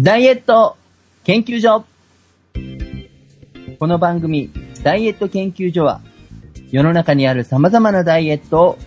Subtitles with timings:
[0.00, 0.76] ダイエット
[1.24, 1.84] 研究所。
[3.78, 4.50] この番組、
[4.82, 6.00] ダイエット研究所は、
[6.70, 8.78] 世の中にある様々なダイエットを、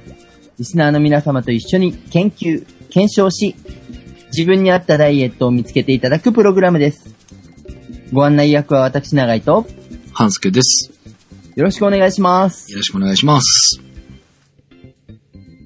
[0.61, 3.55] リスナーの皆様と一緒に研究、検証し、
[4.27, 7.15] 自分に合ったダイエットを見つけていただくプログラムです。
[8.13, 9.65] ご案内役は私、長井と、
[10.13, 10.91] 半助です。
[11.55, 12.71] よろしくお願いします。
[12.73, 13.81] よろしくお願いします。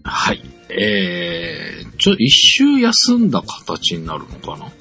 [0.05, 0.41] はい。
[0.69, 4.71] えー、ちょ、一周休んだ形になるのかな？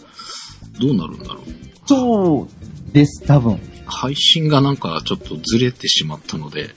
[0.80, 1.44] どうなるんだろう？
[1.88, 3.58] そうです、多分。
[3.86, 6.70] 配信がなんかちょっとずれてしまったので、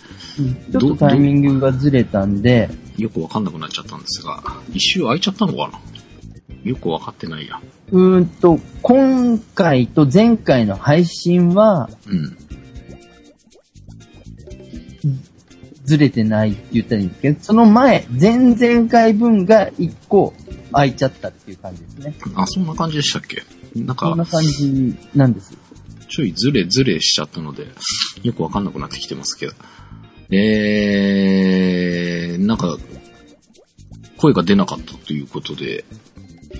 [0.72, 4.44] ちょっとタイミングがずれたんで、よくわかんなくなっちゃったんですが、
[4.74, 5.80] 一周空いちゃったのかな？
[6.64, 7.62] よくわかってないや。
[7.92, 12.38] うーんと、今回と前回の配信はうん。
[15.86, 20.34] ずれてないって言ったらいいんですけど、その前、前々回分が1個
[20.74, 22.14] 空いちゃったっていう感じですね。
[22.36, 23.42] あ、そんな感じでしたっけ？
[23.80, 25.58] なんかそんな、感じなんです。
[26.10, 27.68] ちょいずれずれしちゃったので、
[28.24, 29.54] よくわかんなくなってきてますけど。
[30.30, 32.78] えー、なんか、
[34.18, 35.86] 声が出なかったということで、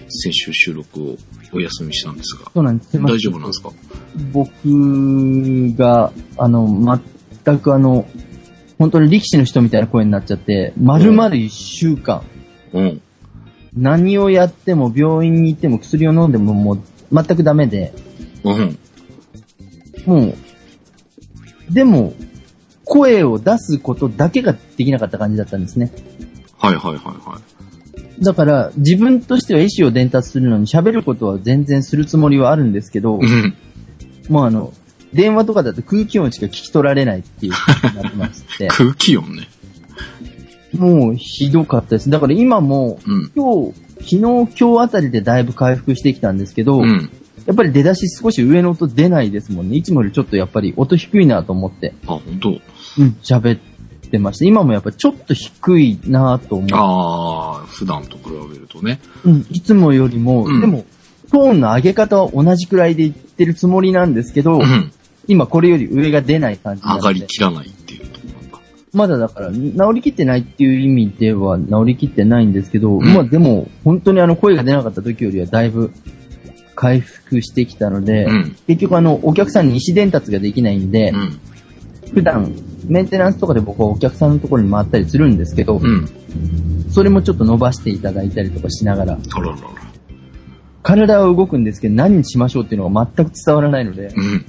[0.10, 1.18] 先週収録を
[1.54, 3.02] お休みしたんですが、そうなんです。
[3.02, 3.72] 大丈夫なんですか？
[4.32, 7.00] 僕が、あの、
[7.46, 8.08] 全くあの、
[8.78, 12.24] 本当に力士の人みたいな声になっちゃって、丸々1週間、
[12.74, 13.02] うん。
[13.76, 17.94] 何をやっても病院に行っても薬を飲んでももう全くダメで、
[18.44, 18.78] うん。
[20.08, 22.14] もう、でも、
[22.86, 25.92] 声を出すことだけができなかった感じだったんですね。
[26.58, 27.40] はいはいはいは
[28.20, 28.24] い。
[28.24, 33.56] だから、自分としては意思を伝達するのに喋ることは全然するつもりはあるんですけどう、ん。
[34.30, 34.74] もうあの、
[35.14, 39.50] 電話とかだと空気音しか聞き取られないっていうことになってまして、空気音ね。
[40.74, 42.10] もうひどかったです。
[42.10, 43.32] だから今も、うん。
[43.36, 47.10] 今日、昨日、今日あたりでだいぶ回復してきたんですけど、うん。
[47.48, 49.78] やっぱり出だし少し上の音出ないですもんね。
[49.78, 52.60] いつもよりちょっとやっぱり音低いなと思って、あ、本当うん、
[53.24, 53.60] 喋っ
[54.10, 54.46] てました。
[54.46, 59.00] 今もやっぱりちょっと低いなと思って、ああ、普段と比べるとね。
[59.24, 60.86] うん、いつもよりも、うんでも、
[61.32, 64.92] トーンの上げ方は同じくらいで言ってるつもりなんですけど、うん。
[65.28, 68.60] 今これより上が出ない感じな上がりきらないっていうところなんだ。
[68.94, 75.92] まだだから、治りきってないっていう意味では治りきってないんですけど、んまあでも、本当にあの声が出なかった時よりはだいぶ
[76.78, 78.56] 回復してきたので、うん。
[78.68, 81.40] 結局あの、お客さんに意思伝達ができないんで、うん。
[82.14, 82.54] 普段、
[82.86, 86.08] メンテナンスとかで僕はお客さんのところに回ったりするんですけど、うん。
[86.92, 89.18] それもちょっと伸ばしていただいたりとかしながら。
[90.84, 94.46] 体は動くんですけど何にしましょうっていうのが全く伝わらないので、うん。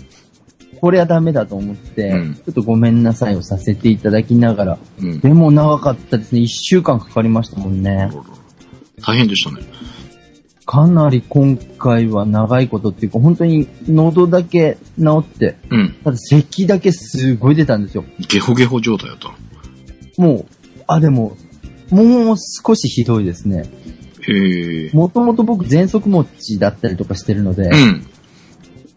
[0.81, 5.21] これはダメだと思って、うんちょっとごめんなさいをさせていただきながら、うん。
[5.21, 6.43] でも長かったですね。
[6.43, 8.11] 一週間かかりましたもんね
[9.01, 9.78] 大変でしたね。
[10.69, 15.95] かなり今回は長いことっていうか、本当に喉だけ治って、うん。
[16.05, 18.05] ただ咳だけすごい出たんですよ。
[18.29, 19.29] ゲホゲホ状態だった
[20.23, 20.29] の。
[20.29, 20.47] もう、
[20.87, 21.39] あ、でも、
[21.89, 23.65] もう少しひどいですね。
[24.29, 24.91] へえ。
[24.93, 28.07] もともと僕喘息持ちだったりとかしてるので、うん。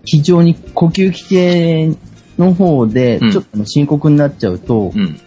[0.03, 1.95] 非常に呼吸器系
[2.37, 5.17] の方で、うんちょっと深刻になっちゃうと、うん。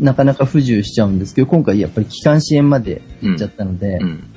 [0.00, 3.32] なかなか不自由しちゃうんですけど、今回やっぱり気管支炎までうん。
[3.34, 4.32] いっちゃったので、うん。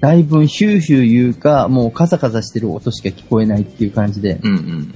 [0.00, 4.50] だいぶヒューヒュー言うか、もうカサカサしてる音しか聞こえないっていう感じで、うん。
[4.50, 4.94] うん。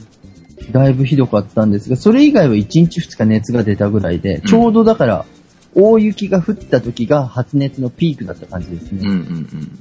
[0.70, 5.26] だいぶひどかったんですが、それ以外は1日2日熱が出たぐらいで、うんちょうどだから、
[5.74, 9.00] 大雪が降った時が発熱のピークだった感じですうん。
[9.00, 9.08] うね。
[9.10, 9.78] ん。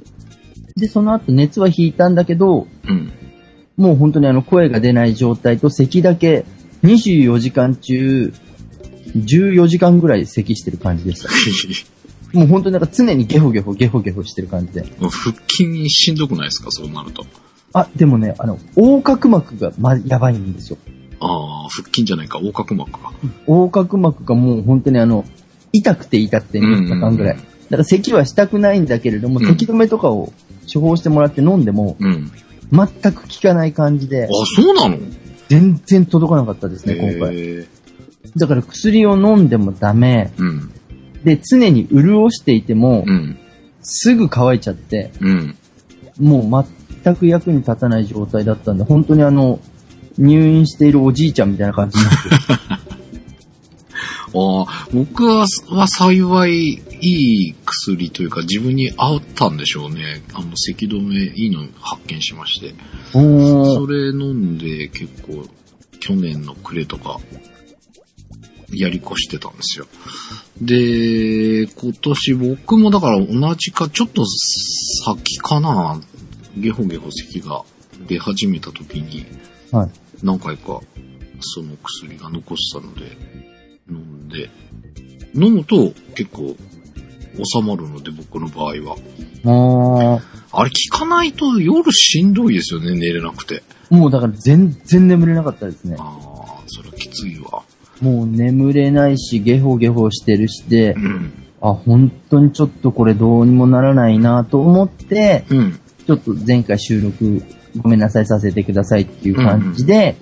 [0.76, 3.12] で、その後熱は引いたんだけど、うん。
[3.76, 6.44] もう本当にあの声が出ない状態と咳だけ
[6.82, 8.32] 24時間中、
[9.14, 11.28] 14時間ぐらい咳してる感じでした。
[12.32, 14.84] もう本当になんか常にゲホゲホゲホゲホしてる感じで。
[15.00, 15.10] 腹
[15.48, 16.70] 筋しんどくないですか？
[16.70, 17.24] そうなると。
[17.74, 20.78] あ、でもね、あの、横隔膜がま、やばいんですよ。
[21.20, 23.12] ああ、腹筋じゃないか、横隔膜か。
[23.46, 25.24] 横隔膜がもう本当にあの、
[25.72, 27.34] 痛くて痛くて3日間ぐらい。
[27.34, 30.30] うんうんだから咳はしたくないんだけれども、うん咳止めとかを
[30.70, 32.30] 処方してもらって飲んでも、うん。
[32.70, 34.28] 全く効かない感じであ、、
[34.60, 34.98] そうなの？
[35.48, 37.66] 全然届かなかったですね、今回。
[38.36, 40.32] だから薬を飲んでもダメ。
[40.36, 40.70] うん。
[41.24, 43.38] で、常に潤していても、うん。
[43.82, 45.56] すぐ乾いちゃって、うん。
[46.20, 46.66] もう
[47.02, 49.60] 全く役に立たない状態だったんで、本当にあの、
[50.18, 52.36] 入院しているおじいちゃんみたいな感じになってる
[54.34, 60.22] ああ、僕はは幸いいい薬というか自分に合ったんでしょうね。
[60.32, 62.74] あの、咳止めいいの発見しまして。
[63.14, 65.46] おそれ飲んで結構
[66.00, 67.20] 去年の暮れとか
[68.72, 69.86] やり越してたんですよ。
[70.60, 74.24] で、今年僕もだから同じかちょっと
[75.04, 76.00] 先かな、
[76.56, 77.62] ゲホゲホ咳が
[78.06, 79.26] 出始めた時に
[79.70, 79.90] はい。
[80.22, 80.80] 何回か
[81.40, 83.16] その薬が残したので
[83.90, 84.50] 飲んで、
[85.34, 86.56] 飲むと結構
[87.34, 88.96] 収まるので僕の場合は。
[89.44, 90.20] あ
[90.54, 93.62] あれ効かないと夜しんどいですよね、寝れなくて。
[93.90, 95.96] あ、もうだから全然眠れなかったですね。
[95.98, 97.62] ああ、それきついわ。
[98.02, 101.32] もう眠れないし、ゲホゲホしてるしでう、ん。
[101.62, 105.80] あ、本当にちょっとこれどうにもならないなと思って、うん。
[106.06, 107.42] ちょっと前回収録
[107.80, 110.16] ごめんなさいさせてくださいっていう感じで、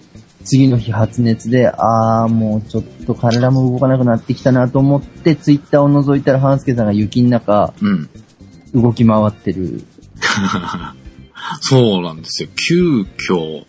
[0.45, 8.09] 次の日発熱で、あーもうちょっと体も動かなくなってきたなと思って、ツイッターを覗いたら、半助さんが雪の中、うん。
[8.75, 9.83] 動き回ってる。
[11.61, 12.49] そうなんですよ。
[12.69, 13.65] 急遽、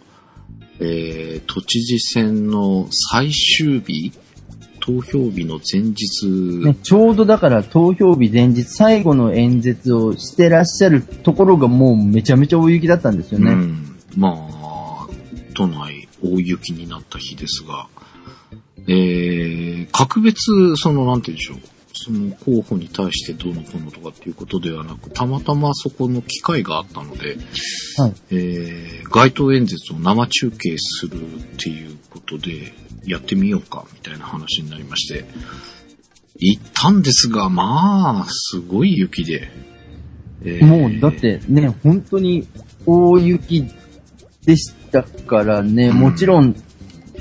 [0.81, 4.11] えー、都知事選の最終日
[4.81, 6.27] 投票日の前日、
[6.65, 13.51] ね、ちょうどだから投票日前日、最後の演説をしてらっしゃるところがもうめちゃめちゃ大雪だったんですよね。
[13.51, 13.95] うん。
[14.17, 15.07] まあ、
[15.53, 17.87] 都内大雪になった日ですが、
[18.87, 21.70] えー、格別、その、なんて言うんでしょう。
[22.03, 27.37] その候補に対してどうのこうのとかっていうことではなく、たまたまそこの機会があったので、
[27.97, 28.13] はい。
[28.31, 32.73] えー、街頭演説を生中継するっていうことで、
[33.05, 35.25] やってみようか、みたいな話になりまして、
[36.35, 39.51] 行ったんですが、まあ、すごい雪で。
[40.43, 42.47] えーもう、だっ、てね、本当に
[42.85, 43.65] 大雪
[44.45, 46.55] でしたからね、うんもちろん、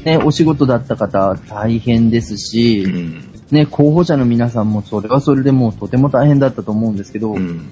[0.05, 3.30] ね、お仕事だった方大変ですし、うん。
[3.51, 7.69] ね、候補者の皆さんもそれはそれでもうとても大変だったと思うんですけど、うん。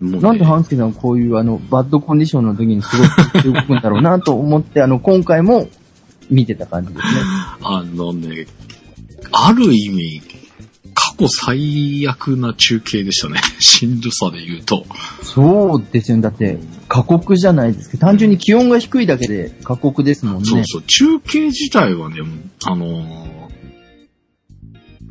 [0.00, 5.68] ねなんで半助さんはこういうあの、バッドコンディションの時にすごく動くんだろうなと思って、あの、今回も
[6.30, 7.20] 見てた感じですね。
[7.62, 8.46] あのね、
[9.30, 10.22] ある意味、
[10.94, 13.40] 過去最悪な中継でしたね。
[13.60, 14.84] しんどさで言うと。
[15.22, 16.22] そうですよね。
[16.22, 16.58] だって、
[16.88, 20.44] 過酷じゃないですけど、単純に気温が低いだけで過酷ですもんね。
[20.44, 22.16] そうそう、中継自体はね、
[22.64, 23.41] あのー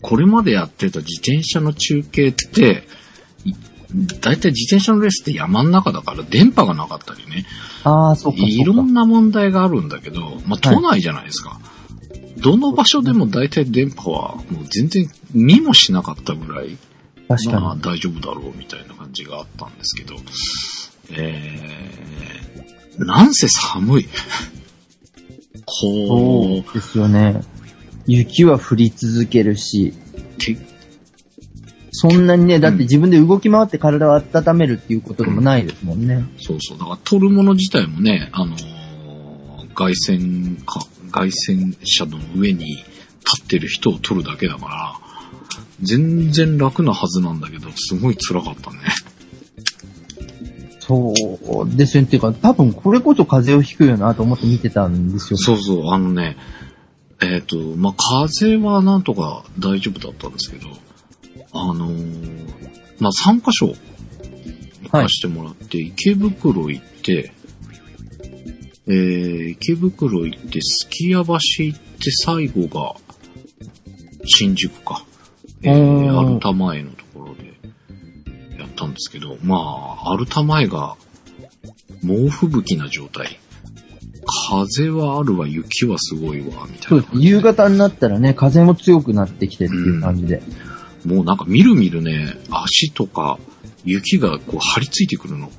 [0.01, 2.87] これまでやってた自転車の中継って、
[3.45, 3.53] い
[3.93, 7.45] だいたい自転車のレースって山の中だから電波がなかったりね、
[7.83, 8.39] ああ、そうか。
[8.41, 11.59] いろんな問題があるんだけど、まあ、都内じゃないですか。
[12.37, 16.77] どの場所でも大体電波はもう全然見もしなかったぐらい、
[17.27, 17.61] 確かに。
[17.61, 20.15] まあ大丈夫だろうみたいな感じがあったんですけど、
[21.11, 24.09] えー、なんせ寒い。
[25.65, 27.41] こそうですよね。
[28.07, 29.93] 雪は降り続けるし、
[31.91, 36.25] そんなにね、だって自分で動き回って体を温めるっていうことでもないですもんね。
[36.39, 36.77] そうそう。
[36.79, 38.81] だから撮るもの自体もね、あのー
[39.73, 44.93] 外線か、外線車の上に立ってる人を撮るだけだから、
[45.81, 48.77] 全然楽なはずなんだけど、すごい辛かったね。
[50.79, 51.13] そ
[51.65, 52.07] うですよね。
[52.07, 55.37] っていうか、多分これこそ風邪をひくよなと思って見てたんですよ。
[55.37, 56.37] そうそう、あのね、
[57.21, 57.93] えっ、と、まあ、
[58.27, 60.69] 風はなんとか大丈夫だったんですけど、
[61.53, 62.71] あのー
[63.01, 63.73] まあ、3箇所
[64.83, 67.33] 行かしてもらって、池袋行って、
[68.87, 72.95] えー、池袋行って、すき家橋行って、最後が、
[74.25, 75.03] 新宿か。
[75.63, 77.55] えー、うんアルタ前のところで、
[78.59, 80.95] やったんですけど、まあ、アルタ前が、
[82.03, 83.39] 猛吹雪な状態。
[84.49, 86.95] 風はあるわ、雪はすごいわ、みた。
[86.95, 87.07] いうな。
[87.13, 90.41] 夕方になったらね、風も強くなってきてっていう感じで。
[91.05, 93.39] もうなんかみるみるね、足とか
[93.83, 95.51] 雪がこう張り付いてくるの。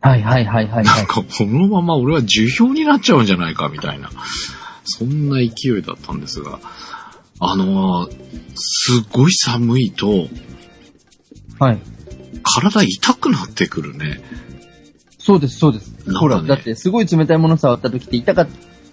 [0.00, 0.84] はいはいはいはい、はい。
[0.84, 4.10] なんかこのまま俺は樹氷になっちゃうんじゃないかみたいな。
[4.84, 6.58] そんな勢いだったんですが。
[7.38, 10.28] あのーすごい寒いと
[11.58, 11.78] はい。
[12.42, 14.20] 体痛くなってくるね。
[15.18, 15.91] そうです、そうです。
[16.14, 18.48] ほら、だってすごい冷たいもの触った時って痛かっ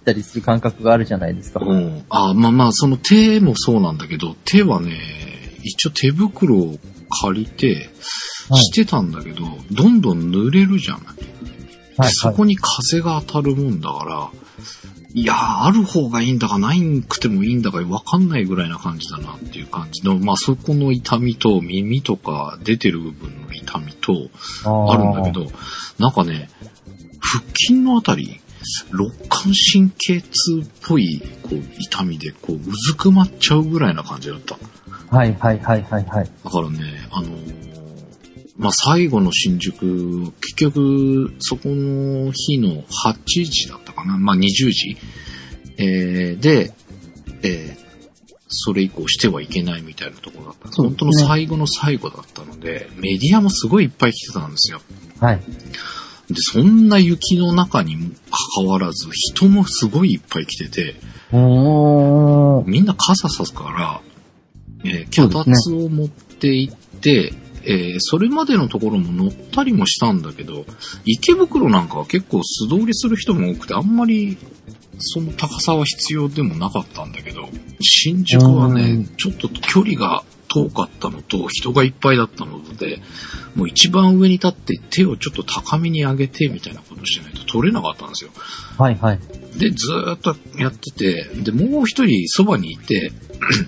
[0.05, 1.59] たりする感覚があるじゃないですか。
[1.63, 2.03] うん。
[2.09, 4.97] あ、まあまあ、その手もそうなんだけど、手はね、
[5.63, 6.77] 一応手袋を
[7.21, 7.89] 借りて、はい
[8.55, 11.03] してたんだけど、どんどん濡れるじゃない。
[11.97, 14.31] はい、そこに風が当たるもんだから、
[15.13, 24.29] いやー、ある方がいいんだかないくてもいいんだかわかんないぐらいな感じだなっていう感じの、まあそこの痛みと耳とか出てる部分の痛みと
[24.65, 25.47] あるんだけど、
[25.97, 26.49] なんかね、
[27.19, 28.39] 腹筋のあたり、
[28.91, 34.57] 肋間神経痛っぽい、こう、痛みで、こう、うずくまっちゃうぐらいな感じだった。
[35.15, 36.31] はいはいはいはいはい。
[36.43, 36.79] だからね、
[37.11, 37.69] あのー
[38.57, 43.13] まあ、最後の新宿、結局、そこの日の8
[43.45, 44.17] 時だったかな。
[44.17, 44.97] まあ、20時。
[45.77, 46.73] えーで、
[47.43, 47.89] えー
[48.51, 50.69] それ以降してはいけないみたいなところだった。
[50.81, 54.81] 本当の最後の最後だったので、メディアもすごいいっぱい来てたんですよ。
[55.19, 55.41] はい。
[56.29, 58.15] で、そんな雪の中にもか
[58.55, 60.95] かわらず、人もすごいいっぱい来てて。
[61.31, 64.01] みんな傘さすから、
[64.83, 67.33] えー脚立を持って行って、
[67.63, 70.65] えーそれまでのところも乗ったりもしたんだけど、
[71.05, 74.37] 池袋なんかは結構素通りする人も多くて、あんまり
[74.99, 77.49] その高さは必要でもなかったんだけど、
[77.81, 83.01] 新宿はうねん、ちょっと距離が遠かったのと、人がいっぱいだったので、
[83.55, 88.31] もう一番上に立って手をちょっと高めに上げてみたいなことしないと取れなかったんですよ。
[88.77, 89.19] はいはい。
[89.57, 93.11] で、ずーっとやってて、で、もう一人そばにいて、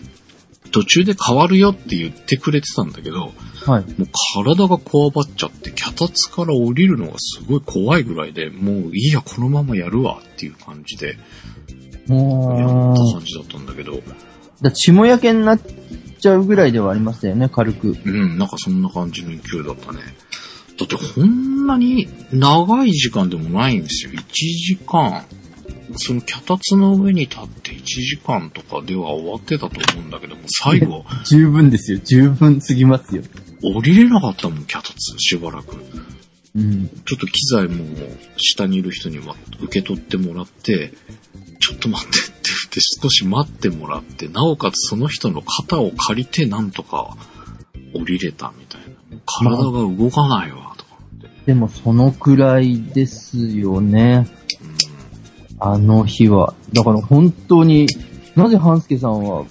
[0.71, 3.33] 途中で変わるよって言ってくれてたんだけど、
[3.65, 3.83] はい。
[3.99, 11.17] もう体がこわばっちゃって、脚立から降りるのがすごい怖いぐらいで、もういいや、このままやるわっていう感じで、やっ
[12.07, 13.01] た。
[13.13, 14.01] 感じだったんだけど、
[14.61, 15.59] だ血も焼けになっ
[16.21, 17.97] ちゃうぐらいではありましたよね、軽く。
[18.05, 19.99] うん、なんかそんな感じの勢いだったね。
[20.77, 24.11] だってこんなに長い時間でもないんですよ。
[24.13, 25.25] 1時間。
[25.97, 31.99] その脚立の上に立って1時間とかでは終わってたと思うんだけども、最後、 十分ですよ。
[32.03, 33.23] 十分すぎますよ。
[33.61, 35.75] 降りれなかったもん、脚立、しばらく。
[36.55, 36.87] うん。
[37.05, 37.85] ちょっと機材も
[38.37, 40.93] 下にいる人には受け取ってもらって、
[41.59, 42.40] ちょっと待ってっ
[42.71, 47.17] て少し待ってもらって、なおかつその人の肩を借りてなんとか
[47.93, 49.17] 降りれたみたいな。
[49.25, 51.29] 体が動かないわ、とか思って。
[51.45, 54.27] でもそのくらいですよね。
[55.59, 56.55] あの日は。
[56.73, 57.87] だから本当に、
[58.35, 59.45] なぜ半助さんは、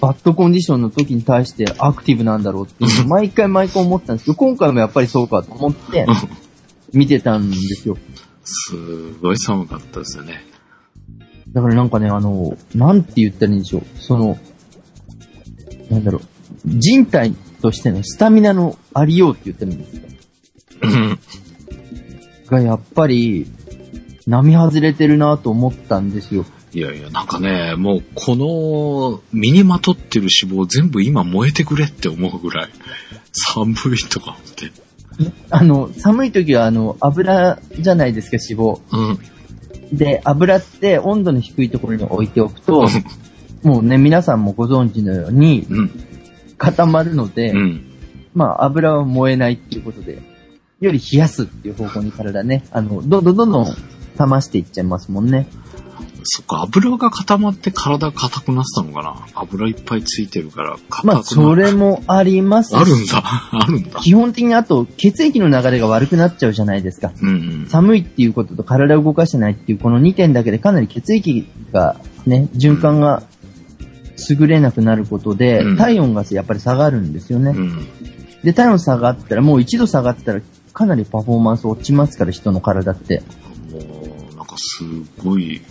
[0.00, 6.06] バッドコンディションの時に対してアクティブなんだろうっていうのを 毎回毎回思ったんですけど、今回もやっぱりそうかと思って
[6.92, 7.96] 見てたんですよ。
[8.44, 10.53] すごい寒かったですよね。
[11.54, 13.82] だからなんかね、あの、なんて言ったらいいんでしょう。
[13.98, 14.38] その、
[15.88, 16.22] なんだろう、
[16.66, 17.32] 人体
[17.62, 20.06] としてのスタミナのありようって言ったらいいんですか？
[20.82, 21.18] うん
[22.46, 23.46] がやっぱり、
[24.26, 26.44] 並外れてるなと思ったんですよ。
[26.72, 32.70] いやいや、なんかね、もうこの身にまとってる脂肪全部今燃えてくれって思うぐらい
[33.32, 34.72] 寒いとか思って。
[35.50, 38.80] あの、寒い時はあの、油じゃないですか、脂肪。
[38.90, 39.18] うん。
[39.92, 42.88] で、油って温度の低いところに置いておくと、
[43.62, 45.90] もうね、皆さんもご存知のようにうん。
[46.56, 47.84] 固まるので、うん。
[48.34, 50.22] まあ油は燃えないっていうことで、
[50.80, 53.64] より冷やすっていう方向に体ね、あの、どんどんどんどん
[54.18, 55.46] 冷ましていっちゃいますもんね。
[56.24, 59.26] そっか、油が固まって体が硬くなってたのかな？
[59.34, 63.22] 油いっぱいついてるから硬くなまあ、それもありますしあるんだ。
[63.52, 64.00] あるんだ。
[64.00, 67.12] 基本的にあと、血液の流れが悪くなっちゃうじゃないですか。
[67.20, 67.32] うんう
[67.64, 67.66] ん。
[67.68, 73.22] 寒いっていうことと体を動かしてないっていうこの2点だけでかなり血液がね、循環が
[74.30, 77.50] 優れなくなることで、うん体温がやっぱり下がるんですよね。
[77.50, 77.86] うん。
[78.42, 80.40] で、体温下がったら、もう一度下がったら
[80.72, 83.22] かなりパフォーマンス落ちますから、人の体って。
[83.70, 84.84] もう、なんかす
[85.24, 85.62] ごい、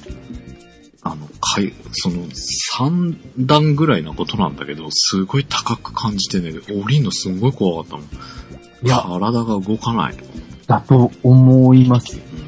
[1.04, 8.06] あの、かい、その、三段ぐらいなことなんだけど、すごい高く感じてね、降りんのすごい怖かったもん。
[8.86, 10.16] いや体が動かない。
[10.68, 12.18] だと思います。
[12.18, 12.44] うん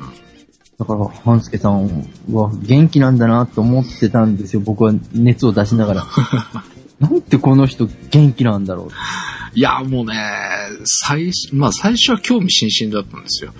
[0.78, 4.62] だから、半助さんは元気なんだなと思ってたんですよ。
[4.62, 6.08] 僕は熱を出しながら。
[7.00, 8.90] なんてこの人元気なんだろう。
[9.58, 10.14] いや、もうね、
[10.84, 13.54] 最初、まあ最初は興味津々だったんですよ。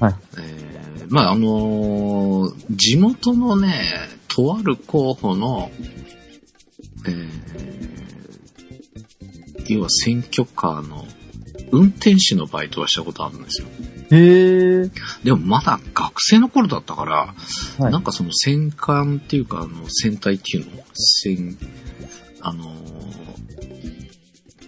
[0.00, 0.14] はい。
[0.38, 0.65] えー
[1.08, 3.74] まああのー地元のね、
[4.28, 5.70] とある候補の、
[7.06, 7.46] えー
[9.68, 11.04] 要は選挙カーの
[11.72, 13.68] 運転手のバイトはしたことあるんですよ。
[14.12, 14.90] へー。
[15.24, 17.34] でもまだ学生の頃だったから、
[17.84, 20.84] はいなんかその戦艦っていうか、あの、戦隊っていうの？
[20.94, 21.58] 戦、
[22.42, 22.76] あのー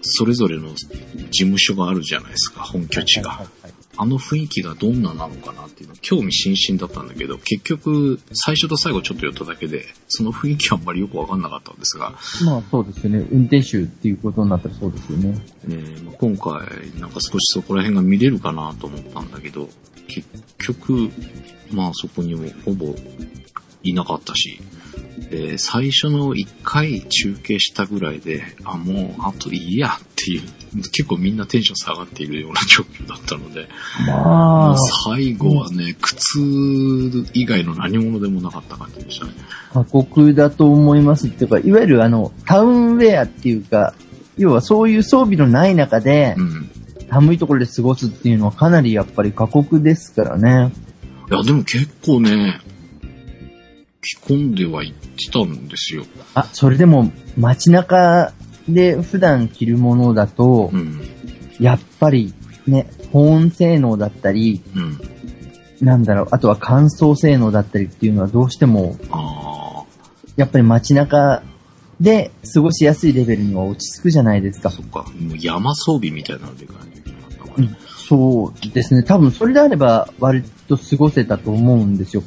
[0.02, 0.86] それぞれの事
[1.30, 3.30] 務所があるじゃないですか、本拠地が。
[3.30, 3.57] はいはいはい
[4.00, 12.14] あの雰囲気がどんななのかなっていうの興味津々だったんだけど、結局、最初と最後ちょっと寄っただけで、その雰囲気はあんまりよくわかんなかったんですが、
[12.44, 13.26] まあそうですよね。
[13.32, 15.30] 運転手っていうことになったらそうですよね。
[15.66, 19.68] ねまあ今回、なんか少しそこら辺が見れるかなと思ったんだけど、
[20.06, 20.28] 結
[20.58, 21.10] 局、
[21.72, 22.94] まあそこにもほぼ
[23.82, 24.60] いなかったし、
[25.30, 30.42] で最初の1回中継したぐらいで、あ、もうあといいやっていう、
[30.90, 33.68] 結構みんなテンション下がっているような状況だったので、
[34.06, 36.38] まあ、最後はね、靴
[37.34, 39.32] 以外の何物でもなかった感じでしたね。
[39.72, 43.94] 過酷だと思いますっていうか、いわゆるあの、タウンウェアっていうか、
[44.36, 46.70] 要はそういう装備のない中でう、ん。
[47.10, 50.72] 寒いところで過ごすっていうのはかなりやっぱり過酷ですからね。
[51.30, 52.60] いや、でも結構ね、
[54.00, 56.04] 着込んではいってたんですよ。
[56.34, 58.32] あ、それでも街中
[58.68, 61.00] で普段着るものだとう、ん。
[61.58, 62.34] やっぱり
[62.66, 65.00] ね、保温性能だったり、うん。
[65.80, 69.84] なんだろう、あとは乾燥性能だったりっていうのはどうしても、あ
[70.36, 71.42] やっぱり街中
[72.00, 74.72] で過ごしやすいレベルには落ち着くじゃないですかあ、。
[74.72, 75.04] そっか。
[75.18, 77.78] もう山装備みたいなのでいかないといけなかったからね。
[78.08, 79.02] そうですね。
[79.02, 82.22] 多分それであれば割と過ごせたと思うんですよ。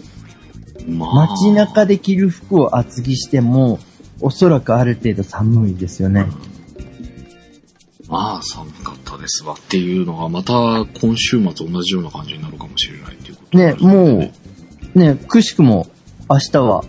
[0.87, 1.27] まあ。
[1.27, 3.79] 街中で着る服を厚着しても、
[4.19, 6.27] おそらくある程度寒いですよね。
[8.07, 10.53] まあ、寒かったですわっていうのが、また
[10.99, 14.29] 今週末同じような感じになるかもしれないっていうことね、も
[14.95, 15.87] う、ね、くしくも
[16.29, 16.83] 明日は、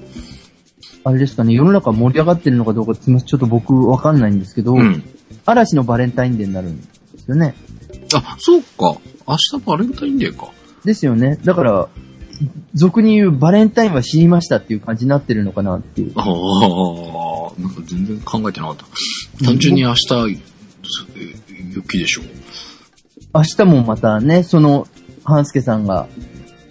[1.04, 5.02] あれですかね、世の中盛り上がってるのかどうかすみませんちょっと僕わかんないんですけど、うん。
[5.46, 7.54] 嵐のバレンタインデーになるんですよね。
[8.14, 9.00] あ、そうか。
[9.26, 10.50] 明日バレンタインデーか。
[10.84, 11.38] ですよね。
[11.44, 11.88] だから、
[12.74, 16.12] 俗に言うバレンタインは死にましたっていう感じになってるのかなっていう。
[16.16, 19.44] ああ、なんか全然考えてなかった。
[19.44, 20.38] 単純に明日、え
[21.74, 22.22] 雪でしょ。
[23.34, 24.86] 明日もまたね、その、
[25.24, 26.08] 半助さんが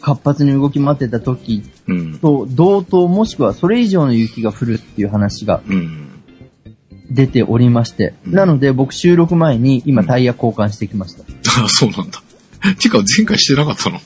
[0.01, 2.19] 活発に動き回ってた時うん。
[2.19, 6.07] と同等もしくはそれ以上の雪が降るっていう話がうん。
[7.09, 11.23] 出ておりまして、うんなので僕収録前に今タイヤ交換してきました。
[11.63, 12.21] あそうなんだ。
[12.79, 13.99] てか、前回してなかったの？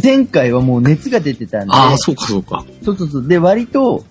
[0.00, 2.64] 前回はもう熱が出てたんで、ああ、そうか、そうか。
[2.82, 3.28] そうそうそう。
[3.28, 4.04] で、割と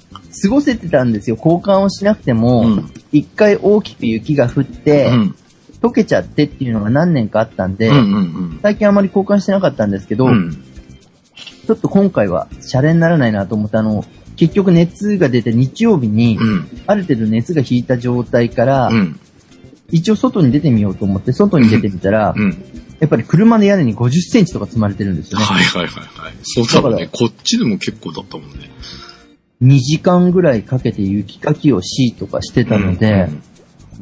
[0.43, 1.35] 過ごせてたんですよ。
[1.37, 5.35] 交換をしなくてうもん、一、回大きく雪が降って、うん。
[5.81, 10.33] 溶けちゃってっていうのが何年かあったんで、うんうん最近あまり交換してなかったんですけど、うん。
[10.33, 10.51] うん。
[10.53, 16.83] ちょっと今回はシャレにならないなと思って、あの、結局熱が出て日曜日に、うん。
[16.85, 19.19] ある程度熱が引いた状態から、うん。
[19.89, 22.63] 一応外に出てみようと思って、外に出てみたら、うん。
[23.01, 25.45] やっぱり車の屋根に50センチとか積まれてるんですよね。
[25.45, 26.33] はいはいはいはい。
[26.43, 27.05] そうだね。
[27.05, 28.69] だかこっちでも結構だったもんね。
[29.63, 33.43] 2時間ぐらいかけて雪かきをしとかしてたので、うん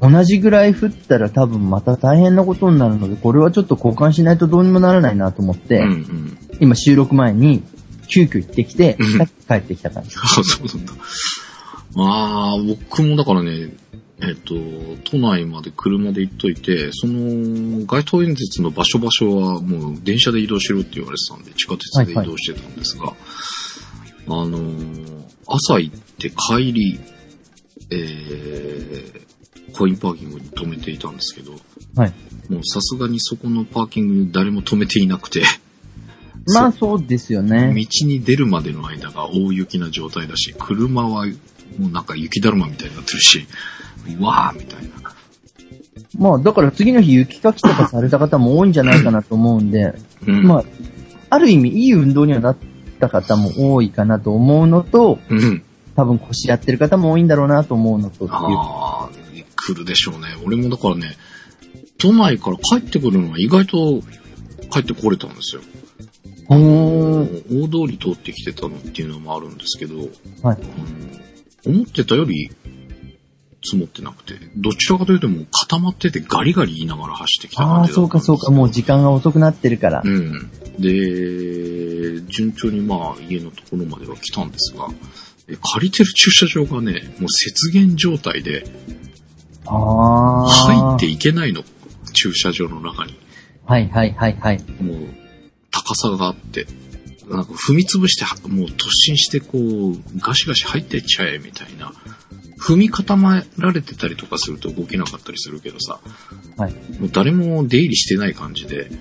[0.01, 6.37] 同じぐらい降ったら多分また大変なことになるので、これはちょっと交換しないとどうにもならないなと思って、うんうん。
[6.61, 7.63] 今収録前に
[8.07, 10.15] 急遽行ってきてうん、さっき帰ってきた感じ。
[10.23, 10.93] あ、そうなんだ。
[11.95, 13.73] まあ、僕もだからね、
[14.21, 14.53] えっと、
[15.05, 23.13] 都内まで車で行っといて、その、街頭演説の場所場所はもう電車で移動しろって言われてたんで、地下鉄で移動してたんですが、
[24.27, 26.99] あのー朝行って帰り、
[27.89, 31.53] えー、コインパーキングに止めていたんですけど、
[31.95, 32.13] はい。
[32.49, 35.43] もうさすがにそこのパーキングに誰も止めていなくて、
[36.53, 37.73] まあそうですよ道ね。
[37.73, 41.33] に出るまでの間が大雪な状態だし、車はも
[41.87, 43.47] うなんか雪だるまみたいになってるし、
[44.07, 44.89] うわーみたいな。
[46.17, 49.93] まあだから次の日雪かきとかされた方も多いんじゃないかなと思うんで、
[50.27, 50.43] うん。
[50.43, 50.63] まあ、
[51.29, 52.57] ある意味いい運動にはなっ
[52.99, 55.63] た方も多いかなと思うのと、うん。
[55.95, 58.27] 多分腰やってる方も多いんだろうなと思うのと。
[58.29, 59.09] ああ、
[59.55, 60.27] 来るでしょうね。
[60.45, 61.15] 俺もだからね、
[61.97, 64.01] 都内から帰ってくるのは意外と
[64.71, 65.61] 帰ってこれたんですよ。
[66.49, 66.57] 大
[67.67, 69.95] 通り通ってきてたのっていうのもあるんですけど、
[70.41, 70.57] はい。
[70.57, 71.19] うん
[71.65, 72.51] 思ってたより
[73.63, 80.01] 積もってなくて、どちらかというともう固まっててガリガリ言いながら走ってきたああ、感じだったんですそうかそうか、もう時間が遅くなってるから。
[80.03, 80.51] うん。
[80.79, 84.87] で、順調にまあ家のところまでは来たんですが、
[85.49, 88.63] え借りてる駐車場がね、もう雪原状態で
[89.65, 90.49] ああ。
[90.49, 91.63] 入っていけないの。
[92.13, 93.17] 駐車場の中に。
[93.65, 94.63] はいはいはいはい。
[94.81, 94.97] もう
[95.71, 96.65] 高さがあって、
[97.29, 101.93] なんか踏み潰して、もう突進してこう、ガシガシ入ってっちゃえみたいな。
[102.59, 105.99] 踏み固められてたりとかすると動けなかったりするけどさ、
[106.57, 106.73] はい。
[106.99, 108.91] もう誰も出入りしてない感じで、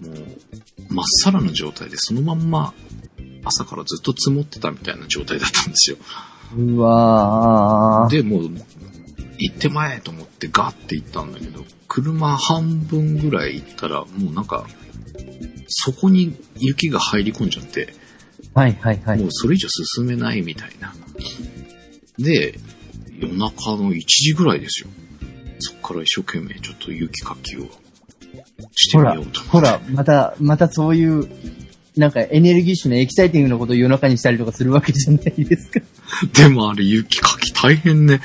[0.00, 0.14] もう、
[0.90, 2.74] まっさらな状態で、そのまんま、
[3.44, 5.96] 朝からずっと積もってたみたいな状態だったんですよ。
[6.56, 8.10] うわー。
[8.10, 8.50] で、もう、
[9.38, 14.66] 行ってまえと思ってガーって行ったんだけど、車半分ぐらい行ったら、もうなんか、
[15.68, 17.94] そこに雪が入り込んじゃって、
[18.54, 19.28] はいはいはいもう。
[19.30, 20.94] それ以上進めないみたいな。
[22.18, 22.58] で、
[23.18, 24.88] 夜中の1時ぐらいですよ。
[25.58, 27.66] そっから一生懸命ちょっと雪かきを
[28.74, 31.28] してほらみようと、ほら、また、またそういう、
[31.96, 35.80] なんかエネルギッシュなエキサイティングなことを夜中にしたりとかするわけじゃないですか。
[36.34, 38.20] でもあれ雪かき大変ね。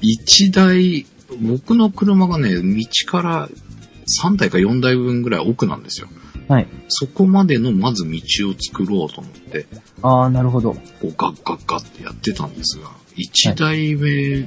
[0.00, 1.06] 一台
[1.40, 3.48] 僕の車がね、道から
[4.22, 6.08] 3台か4台分ぐらい奥なんですよ。
[6.48, 6.68] はい。
[6.88, 9.66] そこまでのまず道を作ろうと思って、
[10.02, 10.74] ああ、なるほど。
[10.74, 14.46] こうガッガッガッってやってたんですが、1台目、1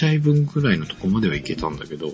[0.00, 2.12] 台分ぐらいのとこまでは行けたんだけど、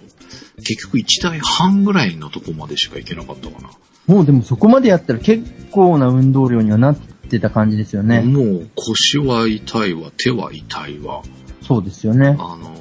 [0.57, 3.71] 結局1台半ぐらいのとこまでしか行けなかったかな。
[4.07, 6.97] もうでもそこまでやったら結構な運動量にはなっ
[7.31, 8.21] てた感じですよね。
[8.21, 11.23] もう腰は痛いわ、手は痛いわ。
[11.63, 12.37] そうですよね。
[12.39, 12.75] あの、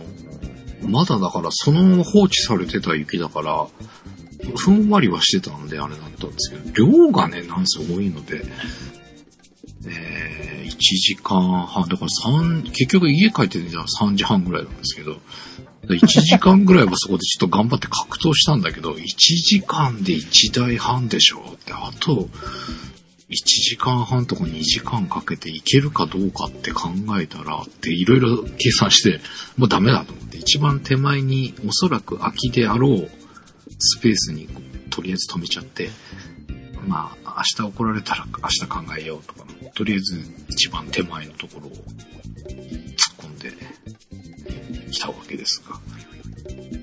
[0.87, 3.67] まだだからそのまま放置されてた雪だから、
[4.55, 8.43] ふんわりはしてたんであれだったんですけど、量がね、なんせ多いので、
[9.87, 15.17] えー、1時間半、だから3、結局家帰ってたら3時半ぐらいなんですけど、
[15.87, 21.39] 1時間ぐらいはそこでちょっと頑張って格闘したんだけど、1時間で1台半でしょ。
[21.53, 22.29] って、あと、
[23.29, 26.89] 1時間半とか2時間かけていけるかどうかって考
[27.19, 29.21] えたらっていろいろ計算して、
[29.57, 33.09] もうダメだと思って、一番手前におそらく空きであろう
[33.79, 34.49] スペースに
[34.89, 35.89] とりあえず止めちゃって、
[36.87, 41.81] まあ明日怒られたら明日考えようとか、とりあえず一番手前のところを突っ
[43.17, 43.51] 込んで
[44.91, 45.79] きたわけですが。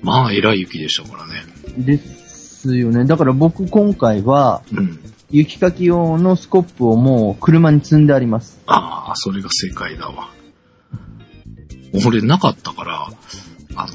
[0.01, 1.33] まあ偉い雪でしたからね。
[1.77, 3.05] ですよね。
[3.05, 4.99] だから僕今回は、うん。
[5.31, 8.59] 雪かき用のスコップをもう車に積んであります。
[8.65, 10.31] ああ、それが正解だわ。
[12.05, 13.09] 俺なかったから、
[13.75, 13.93] あの、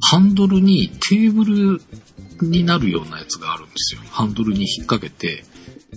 [0.00, 1.82] ハンドルにテーブル
[2.42, 4.00] になるようなやつがあるんですよ。
[4.10, 5.44] ハンドルに引っ掛けて、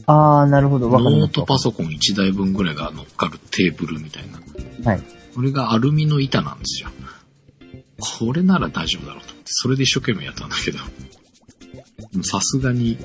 [0.05, 0.91] あー、なるほど。
[0.91, 4.39] わかノートパソコン1台分ぐらいが乗っかるテーブルみたいな。
[4.83, 4.89] た。
[4.91, 5.01] はい。
[5.33, 6.89] これがアルミの板なんですよ。
[7.99, 10.79] これなら大丈夫だろうと思って、それで一生懸命やったんだけど、
[12.23, 12.97] さすがに、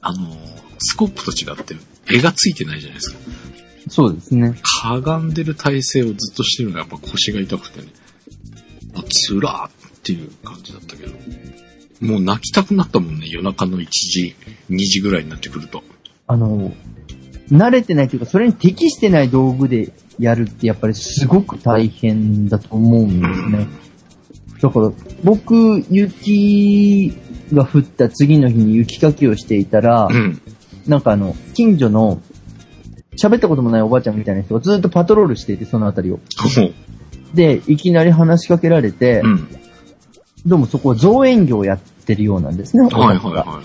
[0.00, 0.36] あの、
[0.78, 1.76] スコップと違って
[2.12, 3.18] 絵がついてないじゃないですか。
[3.88, 4.56] そうですね。
[4.82, 7.88] かがんでる体勢をずっとしてるのがやっぱ腰が痛くてね。
[8.94, 9.70] あ、つらーっ
[10.02, 11.12] ていう感じだったけど。
[12.02, 14.34] もう泣きたくなったもんね、夜中の1時、
[14.70, 15.82] 2時ぐらいになってくると。
[16.26, 16.72] あの、
[17.50, 23.68] 慣れてないというか、それに適してない道具でやるってやっぱりすごく大変だと思うんですね。
[24.60, 27.12] だから、僕、雪
[27.52, 30.40] が降った次の日に雪かきをしていたら、うん。
[30.86, 32.20] なんかあの、近所の、
[33.20, 36.18] 喋ったこともないおばあちゃんみたいな人がずっとパトロールしていて、そのあたりを。
[37.34, 39.48] で、いきなり話しかけられて、うん。
[40.44, 43.60] どうもそこは造園業をやってるようなんですね、おはいはいはいは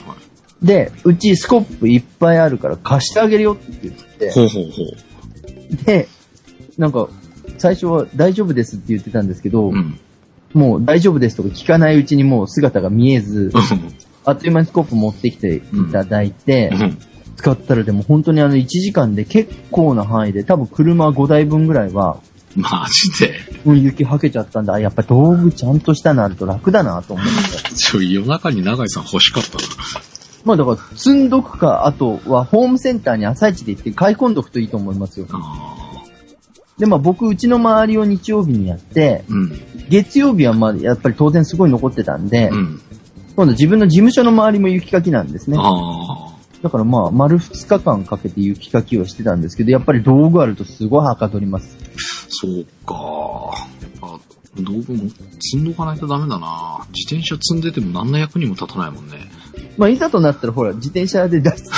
[0.61, 0.65] い。
[0.65, 5.85] で、うちスコップいっぱいあるから貸してあげるよって言って、ほうほうほう。
[5.85, 6.07] で、
[6.77, 7.09] なんか、
[7.57, 9.99] 最初は大丈夫ですって言ってたんですけど、うん。
[10.53, 13.51] もう大丈夫ですとか聞かないうちにもう姿が見えず、
[14.25, 16.97] あっという間にスコップ持ってきていただいて、うん。
[17.37, 22.19] 使ったらでも本当にあの1時間で結構な範囲で、多分車5台分ぐらいは、
[22.61, 23.35] マジで。
[23.65, 27.75] うん雪はけちゃったんで、あ、やっぱ道具ちゃんとしたのあると楽だなと思って。
[27.75, 29.63] ちょ、夜中に永井さん欲しかったな。
[30.43, 35.27] まあだから積んどくか、あとはホームセンターに朝一で行って買い込んどくといいと思いますよ。
[35.31, 35.75] あ
[36.79, 39.61] で、まあ僕、うちの周りを日曜日にやって、ーうん。
[39.89, 42.81] 月曜日はまあやっぱり当然すごい残ってたんで、うん。
[43.35, 45.57] 今度自分の事務所の周りも雪かきなんですね。
[45.59, 51.76] あだからまあ、丸2日間かけて雪かきをしてたんですけど、やっぱり道具あるとすごいはかどります。
[51.97, 53.67] あ、そうか。
[53.81, 54.19] やっぱ、
[54.61, 56.85] 道具も積んどかないとダメだな。
[56.93, 59.17] 自転車積んでても何の役にも立たないもんね。
[59.77, 61.71] まあ、いざとなったらほら、自転車で脱出で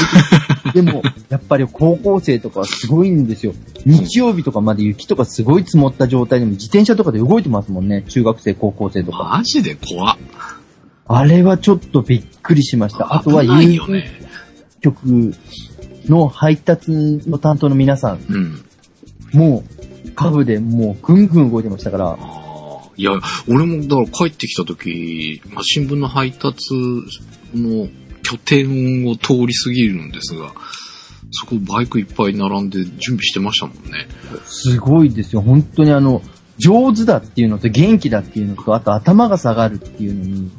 [0.72, 0.84] きる。
[0.86, 3.54] でも、やっぱり高校生とかはすごいんですよ。
[3.86, 8.04] 日曜日とかまで雪とかすごい積もった状態でも自転車とかで動いてますもんね。
[8.08, 9.24] 中学生、高校生とか。
[9.38, 10.18] マジで怖っ。
[11.12, 13.14] あれはちょっとびっくりしました。
[13.14, 14.04] あとは郵便。
[14.82, 15.34] 局
[16.08, 16.92] の配達
[17.28, 18.66] の担当の皆さん、うん。
[19.34, 19.79] もう、
[20.20, 22.18] 株でもうぐんぐん動いてましたから。
[22.98, 23.14] いや、
[23.48, 26.74] 俺もだから帰ってきた時、まあ、新聞の配達
[27.56, 27.88] の
[28.24, 30.52] 拠点を通り過ぎるんですが、
[31.32, 34.08] そこバイクいっぱい並んで準備してましたもんね。
[34.46, 35.42] すごいですよ。
[35.42, 36.22] 本当にあの、
[36.58, 40.52] 上手だっていうのと元気だっていうのと、あと頭が下がるっていうのに、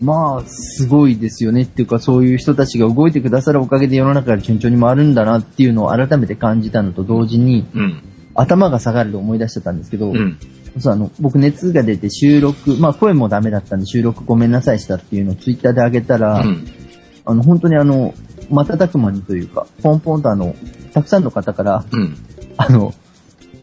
[0.00, 8.11] まあ、すごいですよねっていうか、そういう人たちが動いてくださるおかげで世の中が順調に回るんだなっていうのを改めて感じたのと同時に、うん。
[8.34, 10.38] 頭が下がると思い出しちゃったんですけど、うん。
[10.78, 16.66] そうあの、僕熱が出て収録、まあ声もダメだったんで収録ごめんなさいしたっていうのをツイッターで上げたら、うん。
[17.24, 18.14] あの、本当にあの、
[18.50, 20.54] 瞬く間にというか、ポンポンとあの、
[20.92, 22.16] たくさんの方から、うん。
[22.56, 22.94] あの、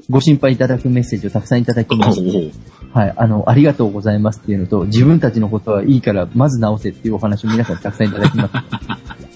[0.10, 2.51] ご心配いただくメッセージをたくさんいただきおまし
[2.93, 8.51] おはい、あの、ありがとうございますっていうのと、自分たちのことはいいから、まず直せっていうお話を皆さんにたくさんいただきます。
[8.53, 9.08] あ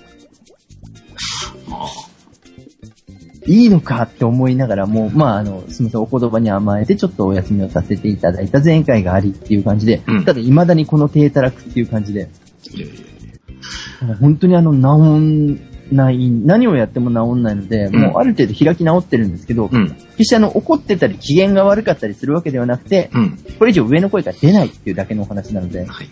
[3.46, 12.30] いいのかって思いながらも、まあ、あの、すみません、お言葉に甘えてちょっとお休みをさせていただいた前回がありっていう感じで、うんただ未だにこの低たらくっていう感じで、
[12.74, 19.80] いやいやい本当にあの、治んない、何をやっても治んないので、んもうある程度開き直ってるんですけど、や。
[19.80, 19.90] うん。
[19.90, 23.38] 決してあの、怒ってたり機嫌が悪かったりするわけではなくて、うん。
[23.60, 26.10] これ以上上の声が出ないっていうだけのお話なので、はい。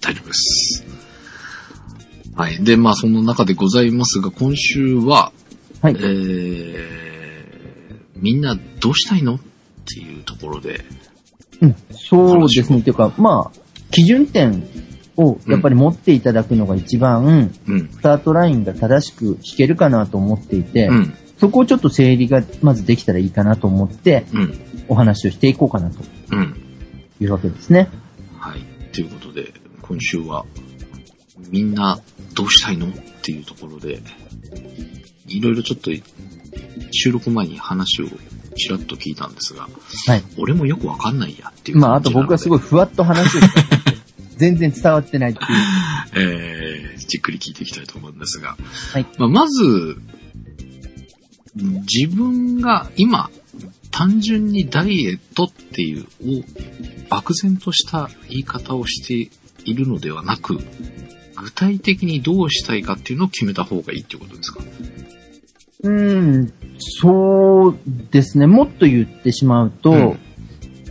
[0.00, 0.84] 大丈夫です。
[2.36, 2.64] はい。
[2.64, 5.32] で、まあ、その中でございますが、今週は、
[5.84, 5.98] はいえ。
[5.98, 6.78] ー、
[8.16, 9.38] みんなどうしたいのっ
[9.84, 10.82] ていうところで、
[11.60, 12.80] うん、そうですね。
[12.80, 13.58] というか、まあ、
[13.90, 14.66] 基準点
[15.18, 17.52] をやっぱり持っていただくのが一番、うん。
[17.90, 21.14] スタートラインが正しく弾けるかなと思っていて、うん。
[21.38, 24.58] そこをちょっと整理がまずできたらいいかなと思って、うん。
[24.88, 25.98] お話をしていこうかなと
[26.30, 26.62] うん。
[27.20, 27.90] いうわけですね。
[28.38, 28.62] はい。
[28.94, 30.46] ということで、今週は、
[31.50, 32.00] みんな
[32.34, 34.00] どうしたいのっていうところで、
[35.28, 35.90] いろいろちょっと
[36.92, 38.06] 収録前に話を
[38.56, 39.68] ちらっと聞いたんですが、
[40.06, 40.22] はい。
[40.38, 42.58] 俺もよくわかんないやっていうまあ、あと僕はすごい。
[42.58, 43.40] いふわっと話を
[44.36, 45.48] 全然伝わってないっていう。
[46.16, 48.56] えー、じっくり聞いていきたいと思うんですが、
[48.92, 49.06] はい。
[49.18, 49.96] まあ、まず、
[51.56, 53.30] 自分が今、
[53.90, 56.44] 単純にダイエットっていう、を
[57.08, 59.30] 漠然とした言い方をして
[59.64, 60.58] いるのではなく、
[61.36, 64.60] 具体的にどうしたいかっていうのを決めた方がいいっていうことですか？
[65.84, 67.78] うーん、そう
[68.10, 68.46] ですね。
[68.46, 70.18] もっと言ってしまうと、うん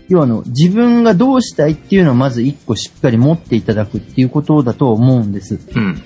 [0.09, 5.59] 要はあの、自分がどうしたいっていうのをまず一個しっかり持っていただくっていうことだと思うんです。
[5.75, 6.01] うん。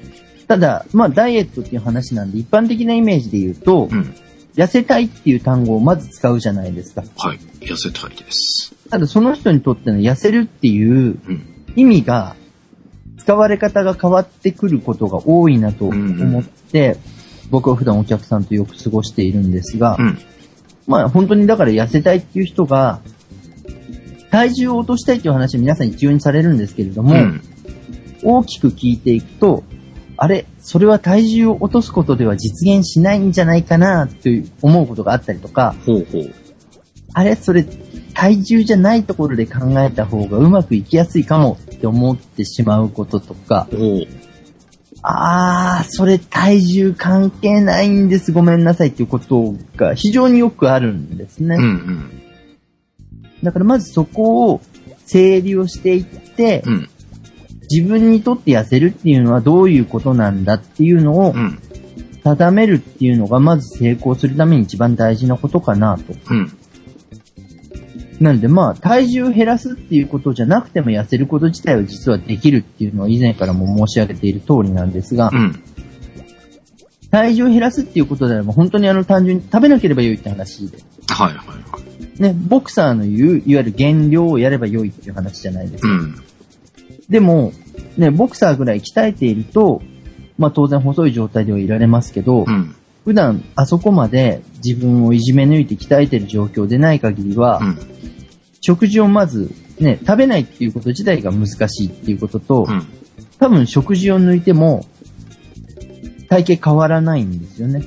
[0.47, 4.15] ただ、まあ、ダイエットっていう話なんで、一般的なイメージで言うと、うん。
[4.56, 7.04] 痩せたいっていう単語をまず使うじゃないですか。
[7.17, 7.39] はい。
[7.60, 8.73] 痩せたいです。
[8.89, 11.65] ただ、その人にとっての痩せるっていううん。
[11.76, 12.36] 意味が、
[13.17, 16.97] 使われ方が変わってくることが多いなと思って、
[17.50, 20.20] 僕は普段お客さんとよく過ごしているんですが、うん。
[20.88, 23.02] まあ本当にだから痩せたいっていう人が、
[24.30, 27.42] 体重を落としたいっていう話を皆さん一様にされるんですけれども、うん。
[28.24, 29.64] 大きく聞いていくと、
[30.18, 36.34] あれ、それは体重を落とすことでは実現しないんじゃないかなという思うことがあったりとか、ほうほう。
[37.14, 37.66] あれ、それ
[38.14, 43.68] 体重じゃないところで考えた方がうまくいきやすいかもって思ってしまうこととか。
[45.10, 51.56] あー、それ体重関係ないんです、ごめんなさいっていうことが非常によくあるんですね。
[51.56, 52.22] うんうん。
[53.43, 54.62] だからまずそこを
[55.06, 56.89] 整理をしていって、うん。
[57.70, 61.60] 自分にとって痩せるっていうのはどういうことなんだっていうのをうん。
[62.24, 66.13] 定めるっていうのがまず成功するために一番大事なことかなと。
[66.30, 66.57] うん。
[68.19, 75.63] なんでまあ体重を減らすっていうことじゃなくても痩せること自体は実はできるっていうのは以前からも申し上げている通りなんですが、うん。
[77.12, 80.77] 体重を減らすっていうことであれば本当にあの単純に食べなければ良いって話で。
[81.10, 81.80] はいはいは
[82.17, 82.21] い。
[82.21, 85.89] ね、ボクサーの言う、いわゆる減量をやれば良いっていう話じゃないですか。
[85.89, 86.23] うん。
[87.10, 87.53] でも、
[87.95, 89.82] ね、ボクサーぐらい鍛えていると、
[90.38, 92.75] まあ当然細い状態ではいられますけど、うん。
[93.08, 97.80] 普段あそこまで自分をいじめ抜いて鍛えてる状況でない限りは、うん。
[98.60, 102.86] 食事をまずね、食べないっていうこと自体が難しいっていうことと、うん。
[103.39, 104.86] 多分食事を抜いても
[106.28, 107.86] 体型変わらないんですよね。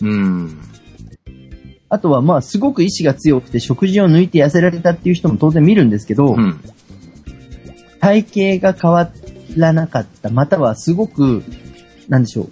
[0.00, 0.58] うん。
[1.88, 6.60] あとはまあすごく意志が強くて食事を抜いて痩せられたっていう人も当然見るんですけど、うん。
[8.00, 9.12] 体型が変わ
[9.56, 11.44] らなかった、またはすごく、
[12.08, 12.50] なんでしょう、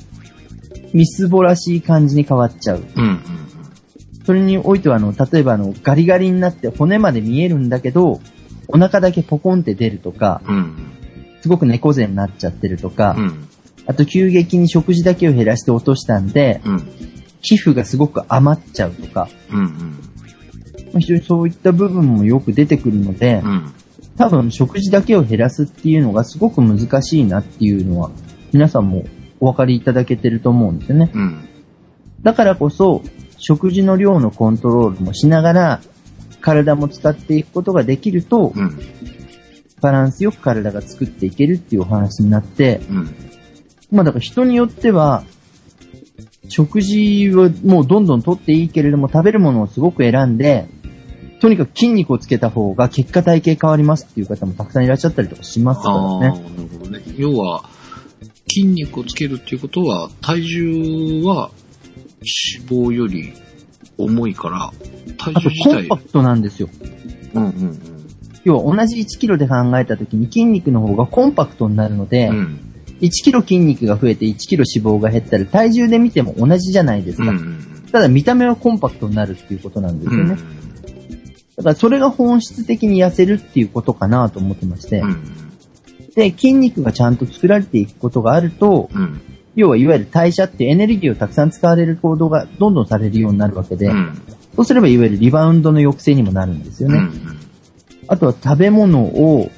[0.92, 2.84] みすぼらしい感じに変わっちゃう。
[2.96, 3.04] うん。
[3.04, 3.20] うん。
[4.24, 8.20] それにおいては、あの、例えばあの、ガリガリになって骨まで見えるんだけど、
[8.68, 10.76] お腹だけポコンって出るとか、うん。
[11.40, 13.48] すごく猫背になっちゃってるとか、うん。
[13.86, 16.78] あと急激に食事だけを減らして落としたんで、うん。
[17.40, 19.64] 皮膚がすごく余っちゃうとか、うん。
[20.92, 23.72] まあ非常にそういった部分もよく出てくるので、うん。
[24.18, 28.10] 多分食事だけを減らすっていうのがすごく難しいなっていうのは、
[28.52, 29.04] 皆さんも
[29.40, 31.10] お分かりいただけてると思うんですよね。
[31.14, 31.48] うん。
[32.22, 33.02] だからこそ、
[33.36, 35.80] 食事の量のコントロールもしながら、
[36.40, 38.78] 体も使っていくことができると、うん。
[39.80, 43.14] バランスよく体が作っていけるっていうお話になって、うん。
[43.92, 45.24] まあだから人によっては、
[46.48, 50.68] 食事はもうどんどん取っていいけれども、食べるものをすごく選んで、
[51.40, 56.40] とにかく筋肉をつけた方が結果体型変わりますっていう方もたくさんいらっしゃったりとかしますか、らね。
[56.40, 57.02] なるほどね。
[57.16, 57.64] 要は、
[58.48, 61.50] 筋肉をつけるっていうことは、体重は
[62.58, 63.32] 脂肪より
[63.96, 64.72] 重いから、
[65.16, 66.68] 体あと重自体コンパ、クトなんですよ。
[67.34, 67.98] うんうん
[68.44, 72.36] 要は同じ1キロで考えた時に筋肉の方がコンパクトになるので、うん。
[72.36, 72.60] うん。
[73.00, 77.24] 1キロ筋肉が増えて1キロ脂肪が減ったら体重で見ても同じじゃないですか。
[77.24, 80.28] うんうんただ見た目はコンパクトになるっていうことなんですうん。
[80.28, 80.42] よね。
[81.56, 85.06] だからそれが本質的に痩せるっていうことかなと思ってましてう。
[85.06, 85.47] ん。
[86.18, 89.20] で、筋肉がちゃんと作られていくことがあると、うん。
[89.54, 94.20] 要はいわゆる代謝ってエネルギーをたくさん使われる行動がどんどんされるようになるわけで、うん。
[94.56, 96.98] そうすればいわゆるリバウンドの抑制にもなるんですよね。
[96.98, 97.38] うん。
[98.08, 99.48] あとは食べ物を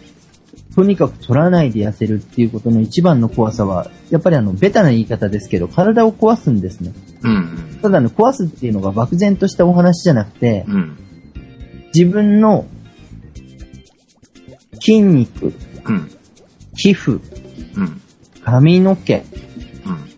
[0.75, 6.93] とにかく取らないで痩せるっていうことの一番の怖さは、やっぱりあの、ベタな言い方ですけど、体を壊すんですね。
[7.23, 7.79] うん。
[7.81, 10.99] ただあの、壊すっていうのが漠然としたお話じゃなくて、うん。
[11.95, 12.67] 自分の
[14.75, 15.55] 筋肉、
[15.87, 16.11] うん。
[16.81, 17.21] 皮膚、
[17.77, 18.01] うん。
[18.43, 19.25] 髪の毛、うん。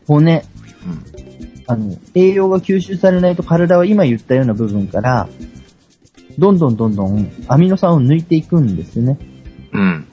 [0.06, 0.44] 骨、
[0.86, 1.64] うん。
[1.66, 5.28] あの、栄養が吸収されないと体は今言ったような部分から、
[6.38, 9.18] どんどんどんどんアミノ酸を抜いていくんですよね。
[9.72, 10.06] うん。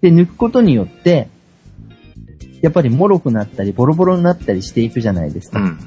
[0.00, 1.28] で、抜くことによって、
[2.60, 5.60] やっぱり脆くなったり、ボロボロになったりしていくじゃないですか。
[5.60, 5.78] うん。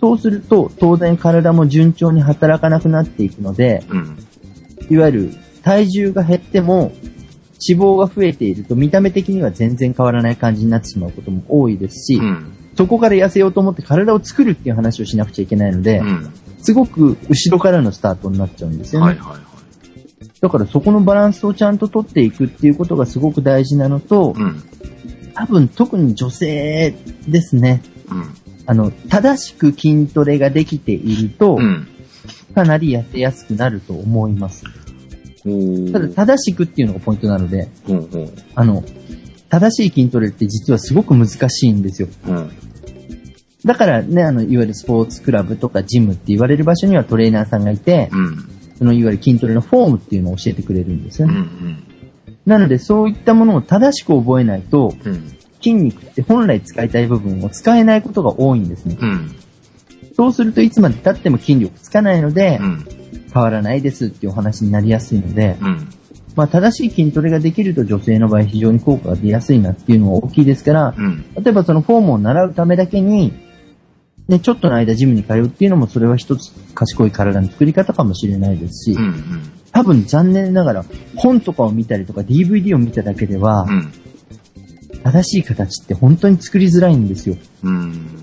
[0.00, 4.16] そうすると、当然体も順調に働かなくなっていくので、うん。
[4.90, 6.92] いわゆる体重が減っても、
[7.68, 12.52] 脂肪が増えていると見た目的には全然変わらない感じになってしまうことも多いですし、うん。
[12.76, 16.32] そこから痩せようと思って体を作るっていう話をしなくちゃいけないので、うん。
[16.62, 19.06] すごく後ろからのスタートになっちゃうんですよね。
[19.08, 19.40] はいはいはい。
[20.40, 24.62] だからそこのバランスをちゃんと取っていくっていうことがすごく大事なのと、うん。
[25.34, 26.94] 多分特に女性
[27.28, 27.82] ですね。
[28.10, 28.34] うん。
[28.66, 31.88] あの、正しく筋トレができていると、うん。
[32.54, 34.64] かなり痩せやすくなると思います。
[35.92, 38.32] ただ、正しくっていうのがポイントなので、ほうほう。
[38.54, 38.84] あの、
[39.48, 42.08] 正しい筋トレって実はすごく難しいんですよ。
[42.26, 42.50] うん。
[43.64, 48.48] だからね、あの、いわゆるスポーツクラブとかジムって言われる場所にはトレーナーさんがいて、うん。
[48.78, 51.34] そのいわゆる筋トレのフォームっていうのを教えてくれるんですようん。
[51.34, 51.42] うね。
[51.42, 51.84] ん。
[52.46, 55.32] なので、そういったものを正しく覚えないと、うん。
[55.62, 58.96] 筋肉って本来使いたい部分を使えないことが多いんですね。
[59.00, 59.36] うん。
[60.14, 62.86] そうするといつまで経っても筋力つかないので、うん。
[63.32, 65.88] 変わらないですっていうお話になりやすいので、うん。
[66.36, 71.24] まあ正しい筋トレができると女性の場合非常に効果が出やすいなっていうのは大きいですから、うん。
[71.34, 73.32] 例えばそのフォームを習うためだけに、
[74.28, 79.50] ね、ちょっとの間ジムに通うっていうのもそれは一つ賢い体の作り方かもしれないですし、うん。
[79.72, 80.84] 多分残念ながら
[81.16, 83.92] 本とかを見たりとか DVD を見ただけでは、うん。
[85.02, 87.36] 正しい形って本当に作りづらいんですよ。
[87.64, 88.21] うん。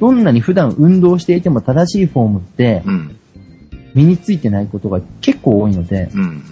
[0.00, 3.14] どんなに普段運動していても正しいフォームってうん。
[3.94, 6.42] 身についてないことが結構多いので、うん。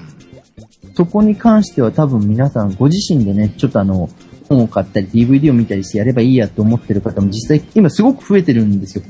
[0.94, 4.08] そこに関しては多分皆さんご自身でね、ちょっとあの、
[4.48, 9.04] 本を買ったり DVD を見たりしてやればいいやって思ってる方も実際今すごく増えてるんですよ。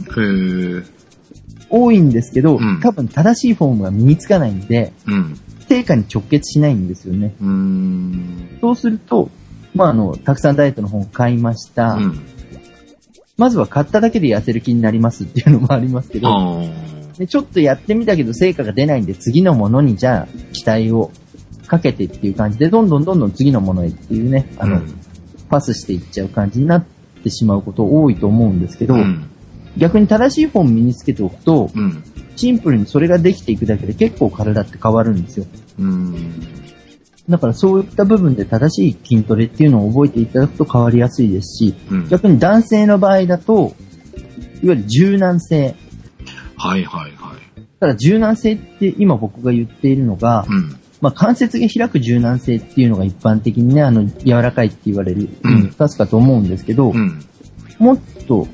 [1.69, 5.41] 多いんですけど、うん多分正しいフォームが身につかないんで、うん。
[5.69, 7.35] 成果に直結しないんですよね。
[8.61, 9.31] そうすると、
[9.75, 11.95] まああの、たくさんダイエットの本を買いました。
[11.95, 12.21] うん。
[13.37, 16.63] まずは買っただけで痩せる気になりますっていうのもありますけど、あ
[17.19, 21.11] でちょっとやってみたけど成果が出ないんで次のものにじゃあ期待を
[21.67, 24.65] かけてっていう感じで、どんどんどんどん次のものへっていうね、あ。
[24.65, 24.81] あの、
[25.49, 26.85] パスしていっちゃう感じになっ
[27.23, 29.29] てしまうこと多いと思うんですけど、うん。
[29.77, 32.03] 逆に正しいフォーム身につけておくと、うん。
[32.37, 35.47] シンプルにそれができていくだけで結構体って変わるんですよ。
[35.79, 36.15] うん。
[37.29, 42.09] だからそういった部分で正しい筋トレっていうのを覚えていただくと変わりやすいですし、うん。
[42.09, 43.75] 逆に男性の場合だと、
[44.63, 45.75] いわゆる柔軟性。
[46.57, 47.63] はいはいはい。
[47.81, 50.77] ただ柔軟性って今僕が言っているのが、うん。
[51.01, 57.25] まあ関節が開く柔軟性っていうのが一般的にね、あの柔らかいって言われる、うん二つかと思うんですけど、うん。
[57.79, 58.47] もっと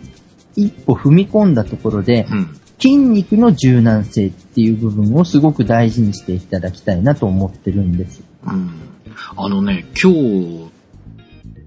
[0.56, 2.58] 一歩踏み込んだところで、うん。
[2.78, 8.31] 筋肉の柔軟性っていう部分をすごく大事にしていただきたいなと思ってるんです。
[8.44, 8.70] うん。
[9.36, 10.70] あのね、今日、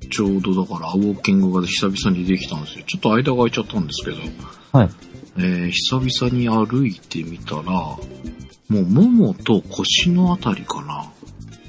[0.10, 2.86] ちょうどだから、ウォーキングが久々にできたんですよ。
[2.86, 4.18] ちょっと間が空いちゃったんですけど、
[4.72, 4.90] はい。
[5.38, 8.00] えー久々に歩いてみたら、も
[8.70, 11.12] うももと腰のあたりかな。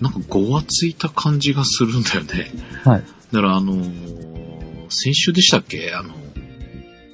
[0.01, 2.51] なんかごわついた感じがするんだよね。
[2.85, 3.05] はい。
[3.33, 5.93] だからあのー先週でしたっけ？
[5.95, 6.15] あの、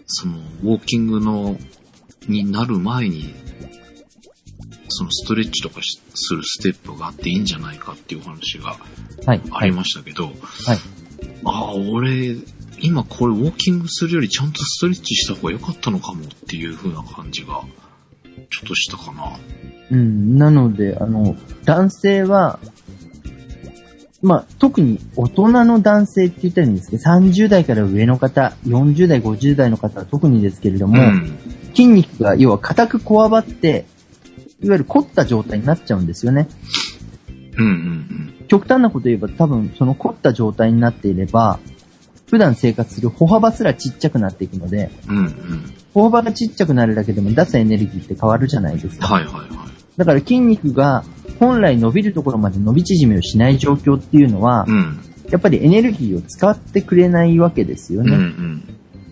[0.07, 1.57] その、ウォーキングの、
[2.29, 3.33] になる前に、
[4.93, 8.77] そのストレッチとかしするステップがあっていいんじゃないかっていうお話が
[9.27, 9.41] はい。
[9.53, 10.35] ありましたけど、はい。
[11.45, 12.37] ああ、俺、
[12.81, 17.63] 今これウォーキングするよりちゃんとストレッチした方が良かったのかもっていう風な感じが、
[18.51, 19.39] ちょっとしたかな。
[19.91, 20.37] うん。
[20.37, 22.59] なので、あの、男性は、
[24.21, 31.39] まあ、特に大人の男性って言ったらいいんですけど、30代から上の方、40代、50代の方は特にですけれども、うん。
[31.75, 33.87] 筋肉が要は硬くこわばって、
[34.63, 36.49] いわゆる凝った状態になっちゃうんですよね。
[37.59, 41.59] うんうん極端なこと言えば多分その凝った状態になっていれば、
[42.29, 45.75] 普段生活する歩幅すらちっちゃくなっていくので、うんうん。
[45.95, 49.07] 歩幅がちっちゃくなるだけでも出すエネルギーって変わるじゃないですか。
[49.07, 49.49] はいはいはい。
[49.97, 51.05] だから筋肉が
[51.41, 54.99] 本来伸びるところまで伸び縮みをしない状況っていうのは、うん。
[55.31, 58.17] やっぱりエネルギーを使ってくれないわけですようんうね。
[58.17, 58.63] ん。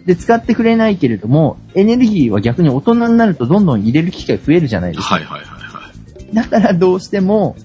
[0.06, 5.14] で、使ってくれないけれども、エネルギーは逆に大人になるとどんどん入れる機会増えるじゃないですか。
[5.16, 5.92] はいはいはいは
[6.32, 6.34] い。
[6.34, 7.56] だからどうしても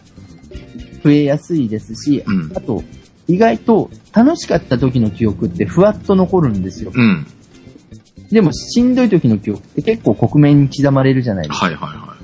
[1.04, 2.84] 増えやすいですし、うんあと、
[3.28, 6.92] 意外と楽しかった時の記憶ってふわっと残るんですよ。
[6.94, 7.26] うん。
[8.32, 11.66] でもしんどい時の記憶って結構克明に刻まれるじゃないですか。
[11.66, 12.16] はいはいは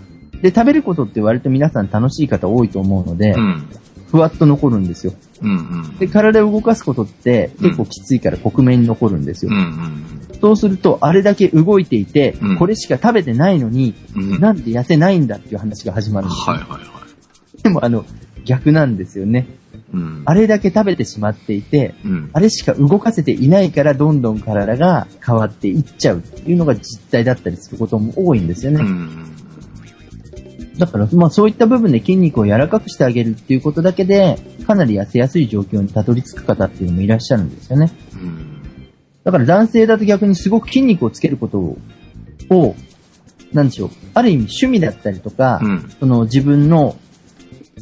[0.42, 3.32] で、食べることって割と皆さん楽しい方多いと思うので、い。
[3.34, 3.64] うん。
[4.12, 5.14] ふわっと残るんですよ。
[5.42, 5.54] うんう
[5.88, 5.98] ん。
[5.98, 9.58] で、体を動かすことって結構きついから克明に残るんですようん。
[9.58, 14.24] うんそうすると、あれだけ動いていて、うんこれしか食べてないのに、うん。
[14.34, 14.42] うん。
[14.42, 16.56] なんで痩せないんだっていう話が始まるんですよ。
[16.56, 17.02] はいはいは
[17.62, 18.06] でもあの、
[18.44, 19.48] 逆なんですよね。
[19.94, 19.98] い。
[19.98, 20.24] うん。
[20.26, 22.30] あれだけ食べてしまっていて、うん。
[22.34, 28.82] あれしか動かせていないから、どんどん体が変わっていっちゃうっていうのが実態だったりすることも多いんですよね。
[28.82, 29.32] うん。
[30.78, 37.92] だから、まあそういった部分で筋肉を柔らかくしてあげるっていうことだけで、かなり痩せやすい状況にたどり着く方っていうのもいらっしゃるんですよね。
[38.14, 38.62] うん。
[39.24, 41.78] だから男性だと逆にすごく筋肉をつけることを、
[42.50, 42.76] を
[43.54, 45.90] なんでしょう、ある意味趣味だったりとか、うん。
[46.00, 46.96] その自分の、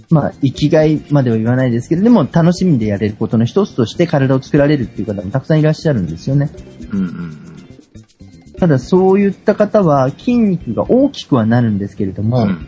[0.09, 6.49] まあ、生きがいまでは言わないですけれども、楽しみでやれることの一つとして体を作られるっていう方もたくさんいらっしゃるんですよね。
[6.91, 6.99] うん。
[6.99, 7.37] うん。
[8.59, 12.67] ただそういった方は筋肉が大きくはなるんですけれども、うん。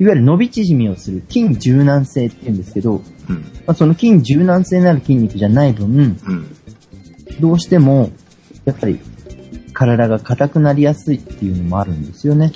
[0.00, 3.36] いわゆる伸び縮みをする筋柔軟性って言うんですけど、うん。
[3.66, 6.56] まあ、その筋柔軟性のある筋肉じゃない分、うん。
[7.40, 8.10] どうしても、
[8.64, 9.00] やっぱり
[9.72, 12.52] 体が硬くなりやすいっていうのもあるんですよね。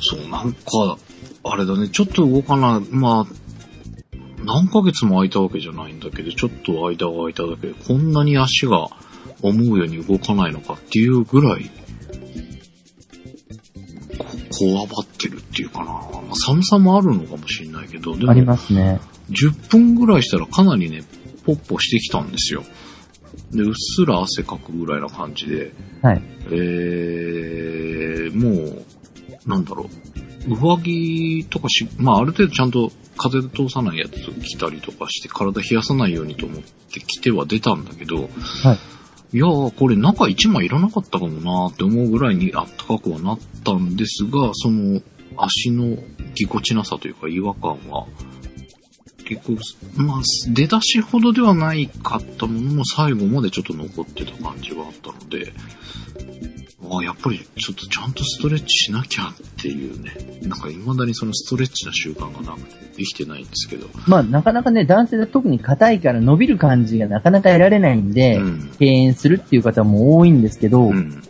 [0.00, 0.98] そう、なんか、
[1.44, 3.48] あれだね、ちょっと動かない、まあ、
[4.44, 8.88] 何ヶ月も空いたわけじゃないんだけど、ちょっと間が空いただけで、こんなに足が
[9.42, 11.70] 思うように動かないのかっていうぐらい、
[14.16, 14.26] こ
[14.58, 16.07] こわばってるっていうかな。
[16.28, 19.00] まあ、寒さもあるのかもしれないけど、でもありますね。
[19.30, 21.02] 10分ぐらいしたらかなりね、
[21.44, 22.62] ポッポしてきたんですよ。
[23.50, 25.72] で、うっすら汗かくぐらいな感じで、
[26.02, 26.22] はい。
[26.50, 28.84] えー、もう、
[29.46, 29.88] なんだろ
[30.46, 38.26] う、上着とかし、まあある程度ちゃんと風で通さないやつ着たりとかして体冷やさないようにと思って着ては出たんだけど、はい。
[39.36, 45.00] いやー、これ中1枚いらなかったかもなーって思うぐらいにあったかくはなったんですが、その
[45.44, 45.96] 足の
[46.34, 48.06] ぎこちなさというか違和感は、
[49.24, 49.58] 結構、
[50.02, 50.22] まあ、
[50.54, 55.52] 出だしほどではないかったものも最後までちょっと残ってた感じはあったので、
[56.90, 60.12] あやっぱりちょっとちゃんとストレッチしなきゃっていうね、
[60.42, 68.70] なんか未だにそのストレッチの習慣がなくてできてないんですけど、まあ、なかなかね、男性で特に硬いから伸びる感じがなかなか得られないんで、うん。
[68.78, 71.22] 敬遠するっていう方も多いんですけど、うん、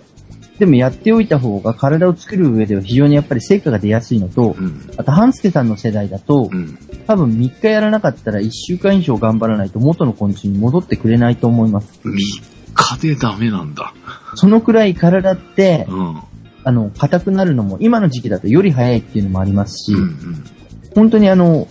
[0.59, 12.01] でもやっておいた方が体を作る上では非常にやっぱり成果が出やすいのと、うん、あと、半助さんの世代だと、うん、多分3日やらなかったら1週間以上頑張らないと元のコンディションに戻ってくれないと思います。
[12.05, 12.17] 3
[12.75, 13.95] 日でダメなんだ。
[14.35, 16.23] そのくらい体って、うん、
[16.65, 20.45] あの、硬くなるのも、今の時期だとより早いっていうのもありますし、うん、うん。
[20.95, 21.69] 本当にあの、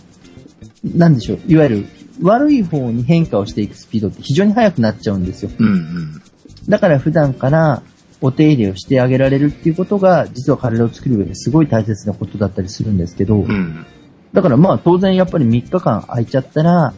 [0.83, 1.85] なんでしょう、いわゆる
[2.21, 5.51] 悪い方に変化をしていくスピードって非常に速くなっちゃうんですよ。
[5.57, 6.21] うんうん。
[6.67, 7.83] だから普段から
[8.21, 13.85] お手入れをしてあげられるっていうことが、実は体を作る上ですごい大切なことだったりするんですけど、うん。
[14.33, 16.93] だからまあ当然やっぱり3日間空いちゃったら、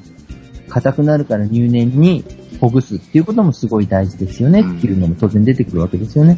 [0.70, 2.24] 硬くなるから入念に
[2.62, 6.38] ほぐすっていうこともすごい大事ですよねっていうのも当然出てくるわけですよね。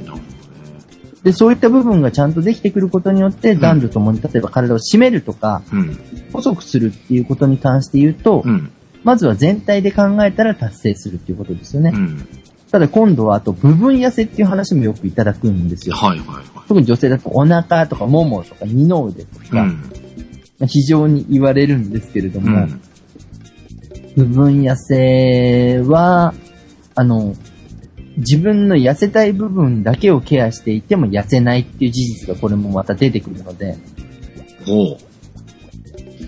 [1.23, 5.99] で、そういった部分がちゃんとできてくることによって、男女ともに例えば体を締めるとか、うん。
[6.33, 8.71] 細くするっていうことに関して言うと、うん。
[9.03, 11.91] まずは全体で考えたら達成するっていうことですよね。
[11.93, 12.27] うん。
[12.71, 15.95] ただ今度はあと部分痩せっていう話もよくいただくんですよ。
[15.95, 19.47] はいはいは特に女性だとお腹とかももとか二の腕とい。
[19.47, 19.67] か、
[20.67, 22.81] 非常に言われるんですけれどうも、ん。
[24.15, 26.33] 部分痩せは、
[26.95, 27.35] あの、
[28.17, 33.77] 自分の痩せたい部分だけをケアしていても痩せないっていう事実がこれもまた出てくるので、
[34.67, 34.97] おう。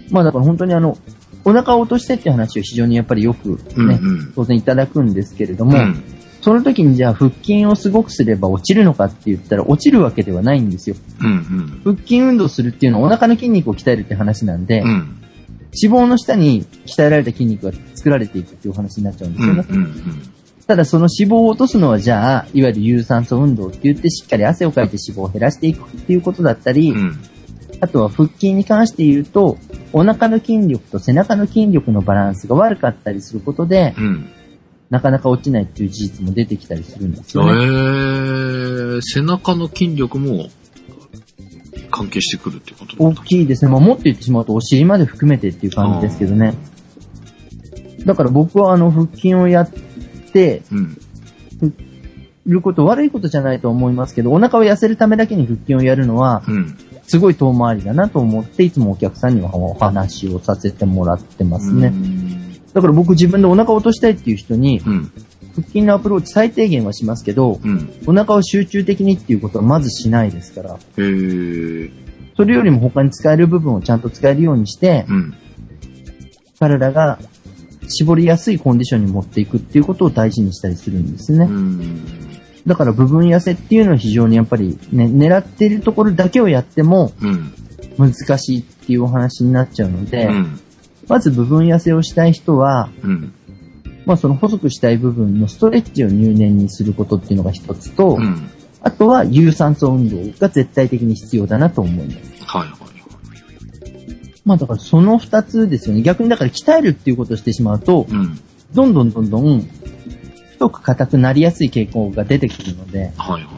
[0.09, 0.97] まあだから本当にあの、
[1.45, 4.33] お腹を落としてっていう話を非常にやっぱりよくね、うんうん。
[4.33, 6.03] 当然いただくんですけれども、うん。
[6.43, 10.97] その時にじゃあ腹筋をすごくすれば落ちるのかって言ったら落ちるわけではないんですよ。
[11.21, 11.31] うんう
[11.91, 11.95] ん。
[11.95, 15.21] 腹筋運動するっていうのはお腹の筋肉を鍛えるって話なんで、うん。
[15.81, 19.65] 脂肪の下に鍛えられた筋肉が作られていくっていうお話になっちゃうんですよね。
[19.69, 20.33] うんうん
[20.65, 26.97] ただその脂肪を落とすのはじゃあ、いわゆる有酸素運動って言ってしっかり汗をかいて脂肪を減らしていくっていうことだったり、うん。
[26.99, 27.21] うん。
[27.81, 29.57] あとは腹筋に関して言うと、
[29.91, 34.29] お腹の筋力と背中の筋力のバランスが悪かったりすることで、うん。
[34.93, 37.51] なかなか落ちないっていう事実も出てきたりするんですえよね。
[38.99, 40.49] ー、背中の筋力も
[41.89, 43.71] 関係してくるってこと大きいですね。
[43.71, 46.53] まあ、もっと言ってしまうとお尻まで含めてっていう感じですけどね。
[48.05, 49.71] だから僕はあの腹筋をやっ
[50.31, 50.97] てうん。
[52.45, 56.77] ること悪いことじゃないと思いますけど、お腹を痩せるためだけに腹筋をやるのは、うん。
[57.07, 61.87] すごい遠回りだなと思って、いつもお客さんにはお話をさせてもらってますね。
[61.87, 62.22] うん。
[62.73, 65.11] だから僕自分でお腹を落としたいっていう人に、うん。
[65.55, 67.93] 腹筋のアプローチ最低限はしますけど、うん。
[68.07, 71.91] お腹を集中的にっていうことはまずしないですから、えー、
[72.35, 75.33] それよりも他に使える部分をちゃんと使えるようにして、うん。
[76.59, 77.19] 体が
[77.87, 81.45] 絞りやすいコンディションに持っていくっていうことを大事にしたりするんですね。
[81.45, 82.05] うん。
[82.65, 87.53] だから部分痩せっていうのは非常にやっぱりね、狙っているところだけをやってもうん。
[87.97, 90.59] 難しいっていうお話になっちゃうので、うん。
[91.07, 93.33] まず部分痩せをしたい人は、うん。
[94.05, 98.49] まあその細くしたい部分のストレッチを入念にすることっていうのが一つと、うん。
[98.81, 102.43] あとは有酸素運動が絶対的に必要だなと思います。
[102.45, 102.77] はいはい。
[104.45, 106.01] まあだからその二つですよね。
[106.01, 108.39] 逆にだから鍛えるっていうことをしてしまうと、うん。
[108.73, 109.61] どんどんどんどん
[110.51, 113.49] 太く硬くなりやすい傾向が出てくるので、はいは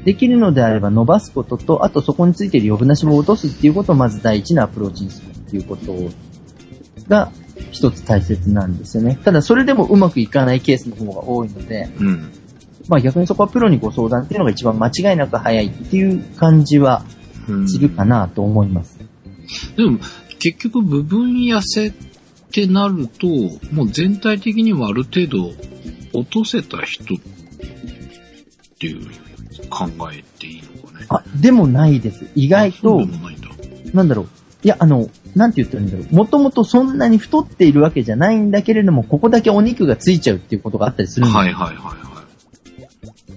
[0.00, 0.04] い。
[0.04, 5.92] できるのであれば伸ばすことと、あとそこについている余分な脂肪を落とすっていうことをまず第一のアプローチにするっていうこと
[7.08, 7.30] が
[7.70, 9.18] 一つ大切なんですよね。
[9.24, 12.32] ただそれでもうまくいかないケースの方が多いので、うん。
[12.88, 17.04] まあ逆にそこはプロにご相談っていうのが一番間違いなく早いっていう感じは
[17.48, 18.98] うんするかなと思います。
[19.76, 19.98] でも、
[20.38, 21.92] 結局部分痩せっ
[22.52, 23.26] てなると、
[23.72, 25.52] もう全体的にはある程度
[26.12, 27.18] 落とせた人っ
[28.78, 29.06] ていう
[29.70, 31.06] 考えていいのかね。
[31.08, 32.26] あ、でもないです。
[32.34, 33.06] 意外とな。
[33.92, 34.28] なんだろう。
[34.62, 36.14] いや、あの、なんて言ったらいいんだろう。
[36.14, 42.04] もともとそんなに太っているわけじゃないんだけれども、ここだけお肉がついちゃうっていうことがあったりするんですよはいはいはいは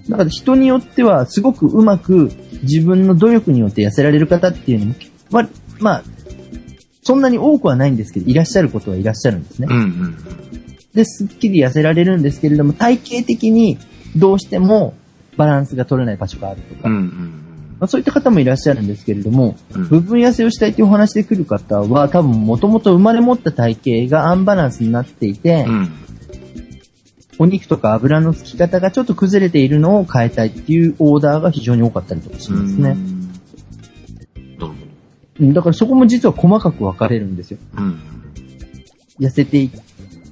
[0.08, 2.30] だから人によってはすごくうまく
[2.62, 4.94] 自分の努力によって痩せられる方っていうのも、
[5.30, 5.48] まあ、
[5.80, 6.04] まあ、
[7.02, 9.70] そんなに多くはないんですけど、いらっしゃることはいらっしゃるんですねい。。
[9.70, 10.16] うんうん
[10.94, 13.78] で、すっきり痩せられるんですけれども、体型的に
[14.16, 14.94] どうしても
[15.36, 16.96] バランスが取れない場所があるとか、うん。
[16.96, 17.47] うん
[17.80, 19.88] まあ、そういった方もいらっしゃるんですけれども、うんうん。
[19.88, 25.92] 部分痩せをしたいというお話で来る方は、多分もともと生まれ持った体型がアンバランスになっていて、うん。
[27.38, 32.96] お肉とか油のつき方がちょっと崩れているのを変えたいっていうオーダーが非常に多かったりとかしますね。
[35.40, 37.58] だからそこも実は細かく分かれるんですよ。
[37.76, 37.82] ど。
[37.82, 38.00] うん。
[39.20, 39.70] 痩せていっ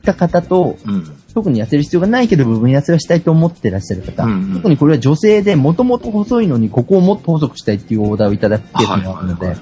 [0.06, 1.04] た方と、うん。
[1.34, 4.24] 特に痩せる必要がないけど部分痩せはしたいと思ってらっしゃる方。
[4.24, 9.56] うんうん特にこれは女性でもともと細いのにここをもっと細くしたいっていうオーダーをいただくケースもあるので、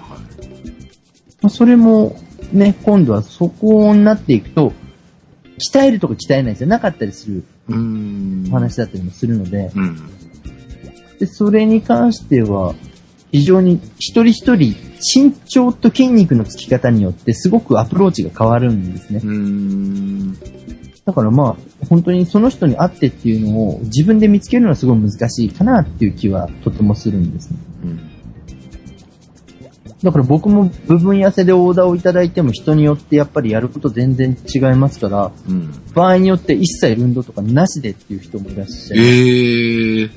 [1.49, 2.17] それも
[2.53, 4.73] ね、今度はそこになっていくと、
[5.59, 7.45] 鍛えるとか鍛えないじゃなかったりする。
[7.69, 7.73] お
[8.53, 9.99] 話だったりもするので、うん。
[11.19, 12.75] でそれに関しては、
[13.35, 19.21] 非常に一人一人身長と筋肉のつき方によってすごくアプローチが変わるんですね。
[21.05, 27.57] だからまあ、本当にその人に合ってっていうのを自分で見つけるのはすごい難しいかなっていう気はとてもするんですね。
[27.83, 28.09] うん。
[30.05, 35.73] だから僕も部分痩せでオーダーをいただいても人によってやっぱりやること全然違いますから、うん。
[35.93, 39.05] 場合によって一切運動とかなしでっていう人もいらっしゃえる。
[39.05, 40.11] えー。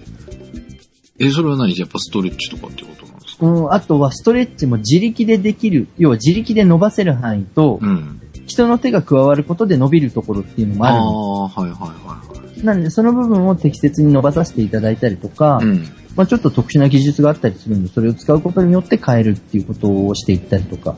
[1.20, 1.76] え、それは何？
[1.76, 2.97] やっぱストレッチとかってこと？
[3.40, 8.22] うん、あとはストレッチも自力でできる、要は自力で伸ばせる範囲と、うん。
[8.48, 12.60] 人の手が加わることで伸びるところっていうのもああるんであー、はいはいはいはい。
[12.60, 12.66] す。
[12.66, 15.86] なんでその部分を適切に伸ばさせていただいたりとか、うん。
[16.16, 20.96] まあちょっと特殊な技術があったりするんで、それを使うことによって変えるっていうことをしていったりとか。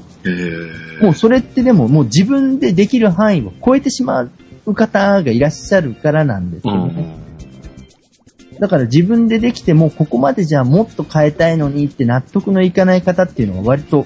[1.01, 4.29] もうそれってでももう自分でできる範囲を超えてしま
[4.65, 7.28] う方がいらっしゃるからなんですうよね。
[8.59, 8.61] ん。
[8.61, 14.05] だから自分でできても、ここまでじゃあもっと変えたいのにって納得のいかない方っていうのが割と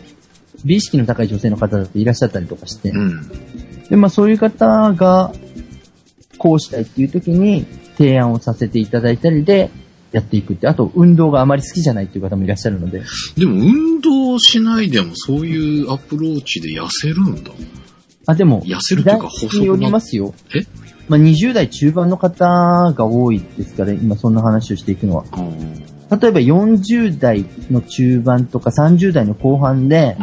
[0.63, 3.27] 美意識の高い女性の方だといらっしゃったりとかして、うん。
[3.89, 5.33] で、まあそういう方が
[6.37, 7.65] こうしたいっていう時に
[7.97, 9.71] 提案をさせていただいたりで
[10.11, 13.01] やっていくって、あと運動があまり好きじゃないっていう方もいらっしゃるので、
[13.35, 17.51] でも運動しないでもそういうアプローチで痩せるんだ。
[18.25, 20.33] あ、でも、痩せるというか細くなによりますよ。
[20.55, 20.61] え？
[21.07, 25.25] まあ20代中盤の方が多いですから、今そんな話をしていくのは。
[25.31, 30.17] あ例えば40代の中盤とか30代の後半で。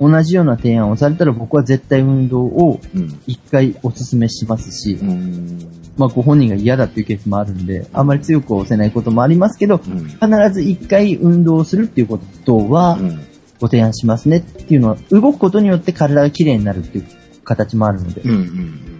[0.00, 3.20] 同じような提案をされたら僕は絶対運動をうん。
[3.26, 5.58] 一回お勧めしますし、うん。
[5.96, 10.08] まあご本人が嫌だっていうケースもあるんで、あんまり強くは押せないこともありますけど、うん。
[10.08, 10.20] 必
[10.50, 13.20] ず一回運動をするっていうことはうん。
[13.60, 17.06] ご提案しますねっていうのは、動くことによって体が綺麗になるっていう
[17.44, 18.30] 形もあるので、うん。
[18.30, 18.91] うん。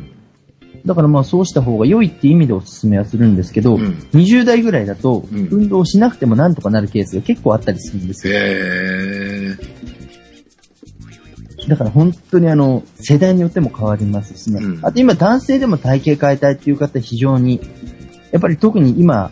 [0.84, 8.34] だからまあそうした方が良いっていう意味でお勧めはするんですけど、うん20代ぐらいだとうん運動しなくてもなんとかなるケースが結構あったりするんですよ。
[8.36, 9.56] へ
[11.68, 14.60] だから本当にあの、世代によっても変わりますしね。
[14.62, 17.60] うんあと今男性でも体型変えたいっていう方非常に、
[18.32, 19.30] やっぱり特に今、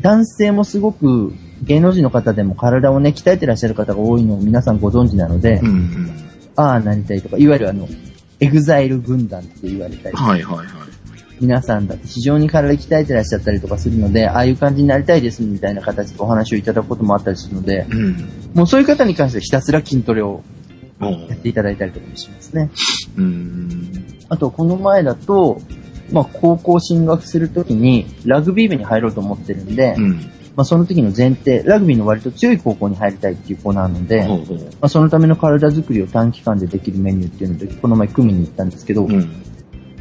[0.00, 1.32] 男性もすごく
[1.62, 6.10] 芸能人の方でも体をね、鍛えてらっしゃる方が多いのを皆さんご存知なので、うんうん。
[6.56, 7.88] ああなりたいとか、いわゆるあの、
[8.44, 10.66] EXILE 軍団って言われたり、はいはいはい。
[11.40, 18.16] 皆さんだって非常に体鍛えてらっしゃったりとかするので、ああいう感じになりたいですみたいな形でお話をいただくこともあったりするので、うん。
[18.54, 20.42] もうそういう方に関してはひたすら筋トレを
[21.00, 22.70] おやっていただいたりとかもしますね。
[23.16, 24.04] うん。
[24.28, 25.60] あと、この前だと、
[26.12, 30.30] まあ、高校進学するときに、ラグビー部に入ろうと思ってるんで、うん。
[30.56, 34.70] まあ、その時の前提、ラグビーの割と強い高校に入りたいっていう子なので、うほう。
[34.80, 39.42] あ、そのための体作りを短期間でできるメニューっていうので、この前組みに行ったんですけど、うん。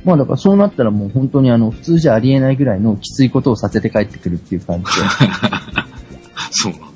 [0.03, 4.91] まあ、だからそうなったらもう本当にあの、普通じゃありえないぐらいのきついことをさせて帰ってくるっていう感じで。
[6.51, 6.87] そうなんだ。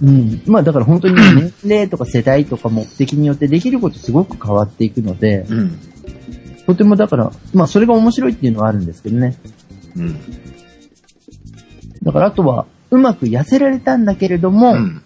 [0.00, 0.42] うん。
[0.46, 5.78] まあ、だから本当に年齢とか世代とか目的によってできることすごく変わっていくので、うん。
[6.66, 9.36] とてもだから、まあ、それが面白いっていうのはあるんですけどね。
[9.96, 10.16] うん。
[12.02, 15.02] だからあとは、うまく痩せられたんだけれども、うん。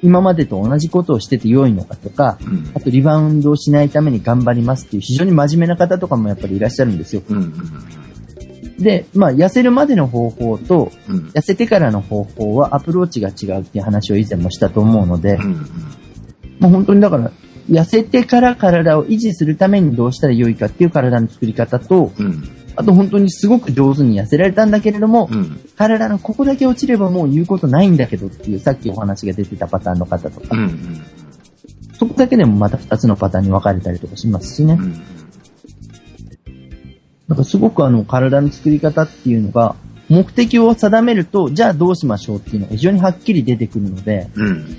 [0.00, 7.22] 今までと同じことをしてて良いのかとか、うんあとリバウンドをしないために頑張りますっていう非常に真面目な方とかもやっぱりいらっしゃるんですよ。
[7.28, 7.36] うん。
[7.36, 8.76] うん。
[8.78, 11.30] で、まあ痩せるまでの方法とうん。
[11.34, 15.52] 痩せてからの方法はアプローチが違うっていう話を以前もしたと思うので、うん。
[16.60, 17.32] もう本当にだから
[17.68, 22.48] 痩せてから体を維持するためにどうしたら良いかっていう体の作り方と、うん。
[22.76, 25.60] あと本当にすごく上手に痩せられたんだけれども、うん。
[25.76, 31.02] 体のここだけ落ちればもう言うことないんだけどっていうさっきお話が出てたパターンの方とか、うん。
[31.98, 34.74] そこだけでもまた2つのパターンに分かれたりとかしますしね。
[34.74, 34.92] うん。
[37.28, 39.74] だからすごくあの体の作り方っていうのが、
[40.08, 44.76] 目的を定めると、じゃあどうしましょうっていうのが非常にはっきり出てくるので、うん。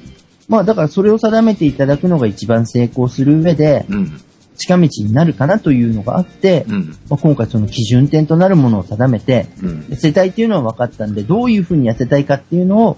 [0.47, 4.21] まあだからそれを定めていただくのが一番成功する上で、うん。
[4.59, 6.97] 近道になるかなというのがあって、うん。
[7.09, 9.79] まあ、今回その基準点となるものを定めて、うん。
[9.89, 12.97] 痩せたいっていうのは分かったんで、どういうふうに痩せたいかっていうのを、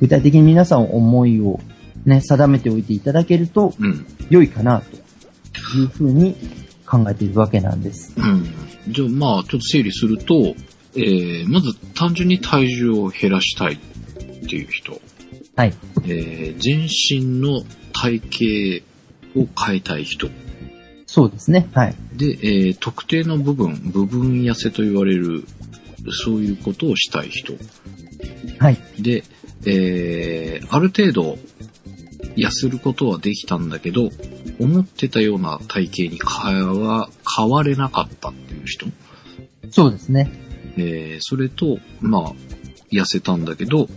[0.00, 1.58] 具体的に皆さん思いを
[2.04, 4.06] ね、定めておいていただけるとうん。
[4.30, 6.36] 良いかなというふうに
[6.86, 8.14] 考えているわけなんです。
[8.16, 8.46] うん。
[8.88, 10.54] じゃあ、まあ、ちょっと整理すると、
[10.94, 13.76] えー、まず単純に体重を減らしたいっ
[14.48, 15.00] ていう人、
[15.56, 15.74] はい。
[16.04, 18.22] えー、全身の体
[19.34, 20.28] 型を変えたい人、
[21.08, 21.66] そうですね。
[21.72, 21.94] はい。
[22.12, 25.42] で、えー、特定の部分、部分痩せと言われる、
[26.22, 27.54] そういうことをしたい人。
[28.58, 28.78] はい。
[29.00, 29.24] で、
[29.64, 31.38] えー、ある程度、
[32.36, 34.10] 痩せることはできたんだけど、
[34.60, 38.86] 思ってたような体型に変わ、変われなかったっていう人。
[39.70, 40.30] そうですね。
[40.76, 42.32] えー、それと、まあ、
[42.92, 43.88] 痩せたんだけど、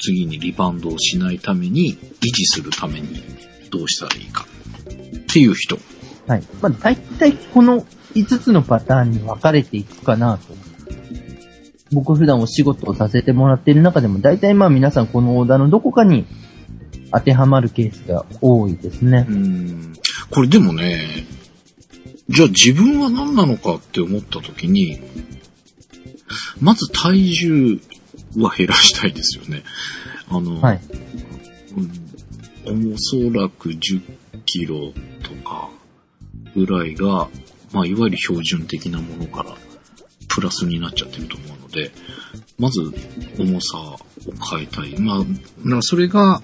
[0.00, 3.22] 次にリバウンドをしないために、維持するために
[3.70, 4.51] どうしたらいいか。
[5.32, 5.78] っていう人。
[6.26, 6.42] はい。
[6.60, 10.54] まあ、大体この5つのパターンに分かれていくかなと。
[11.90, 16.26] 僕普段お仕事をさせてもらっている中でも、大体まあ皆さんこのオーダーのどこかに
[17.12, 19.32] 当てはまるケースが多いですねう。
[19.32, 19.92] ん。
[20.30, 21.26] これでもね、
[22.28, 25.00] じゃあ自分は何なのかって思った時に、
[26.60, 27.80] まず体重
[28.36, 29.62] は減らしたいですよね。
[30.28, 30.80] あの、はい。
[32.66, 34.00] うん、おそらく10
[34.44, 34.92] キロ
[35.34, 35.70] とか
[36.54, 37.28] ぐらいが、
[37.72, 39.54] まあ、いわゆる標準的なものから
[40.28, 41.90] プラスになっちゃってると思うので、
[42.58, 42.80] まず
[43.38, 43.98] 重さを
[44.50, 44.98] 変えたい。
[44.98, 45.24] ま
[45.78, 46.42] あ、それが、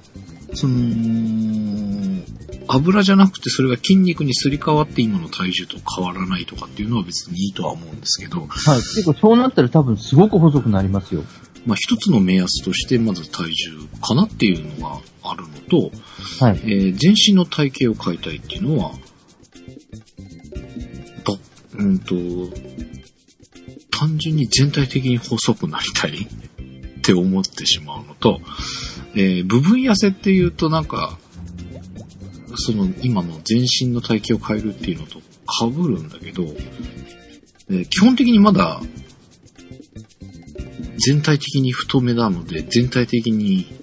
[0.54, 2.22] その、
[2.68, 8.48] 油じゃなくてそれが筋肉にすり替わって今の体重と変わらないとかっていうのは別にいいとは思うんですけど、はい。
[8.48, 11.24] 結構そうなったら多分すごく細くなりますよ。
[11.66, 15.90] まあ一つの目安としてまず体重かなっていうのがあるのと、
[16.40, 16.60] はい。
[16.64, 18.92] えー全身の体型を変えたいっていうのは、
[21.24, 21.38] と、
[21.76, 22.14] うんと、
[23.90, 28.40] 単純に全体的に細くなりたい って思ってしまうのと、
[29.14, 31.18] えー部分痩せっていうとなんか、
[32.56, 35.20] その今の全身の体型を変えるっていうのと
[35.60, 36.44] 被るんだけど、
[37.70, 38.80] えー基本的にまだ
[40.98, 43.77] 全体的に太めなので全体的に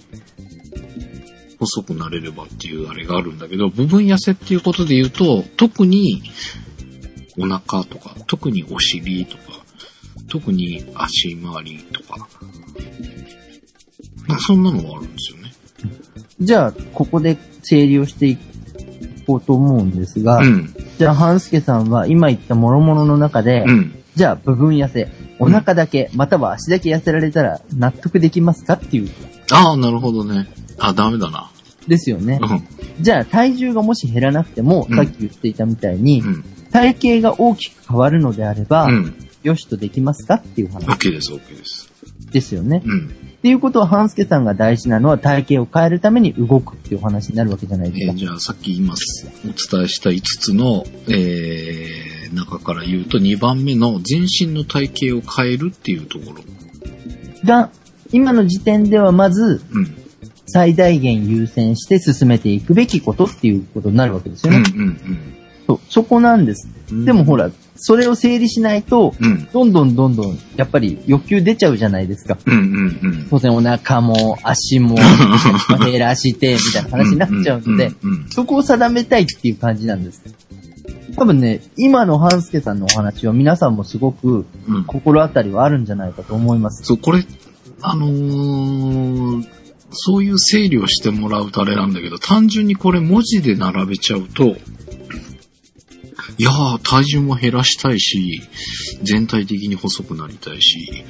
[1.65, 6.23] 細くなれればっていうあれがあるんだけど、部分痩せっていうことで言うと、特に
[7.37, 9.43] お腹とか、特にお尻とか、
[10.29, 12.27] 特に足回りとか、
[14.27, 15.53] なんかそんなのがあるんですよね。
[16.39, 18.37] じゃあ、ここで整理をしてい
[19.27, 20.75] こうと思うんですが、うん。
[20.97, 24.03] じゃあ、半助さんは今言った諸々の中で、うん。
[24.15, 29.09] じゃあ、部分痩せ、お腹だけ、または足だけ痩せられたら納得できますかっていう、
[29.51, 30.47] ああ、なるほどね。
[30.79, 31.51] あ、ダメだな。
[31.87, 32.39] ですよね。
[32.41, 33.03] うん。
[33.03, 36.43] じゃあ、体重がもし減らなくても、うんさっき言っていたみたいに、うん。
[36.71, 39.13] 体型が大きく変わるのであれば、うん。
[39.43, 41.91] よしとできますかっていう話 OK です、OK です。
[42.31, 42.81] ですよね。
[42.83, 43.07] うん。
[43.07, 43.11] っ
[43.45, 48.11] ていうことは、半助さんが大事なのは体型を変えるために動くっていうお話になるわけじゃないですか。
[48.11, 56.43] えーじゃあさっき今お伝えした5つの、えー、中から言うと2番目の全身の体型を変えるっていうところ。
[57.43, 57.69] が、
[58.11, 60.04] 今の時点ではまず、うん。
[60.47, 64.63] 最大限優先して進めていくべきことっていうことになるわけですよね。
[64.75, 65.35] うんうん
[65.67, 66.67] そう、そこなんです。
[66.91, 67.05] うん。
[67.05, 69.45] でもほら、それを整理しないと、うん。
[69.51, 72.37] どんどんどんどん、やっぱり欲求出ちゃうじゃないですか。
[72.45, 73.27] うんうんうん。
[73.29, 74.95] 当然お腹も足も
[75.83, 80.21] 減らして、みたいな話になっちゃうので、うんうんそこを定めたいっていう感じなんです。
[81.15, 84.83] 多分ね、今の半助さんのお話は皆さんもすごくうん。
[84.83, 86.83] 心当たりはあるんじゃないかと思います。
[86.83, 87.25] そう、これ、
[87.81, 89.54] あのー
[89.95, 94.57] そういう整理をしてもらうとあれなんだけど、単純にこれ文字で並べちゃうと、
[96.37, 98.41] いやー、体重も減らしたいし、
[99.03, 101.05] 全体的に細くなりたいし、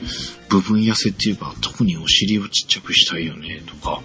[0.50, 4.02] 部分痩せって言えば特にお尻をちっちゃくしたいよね、とか、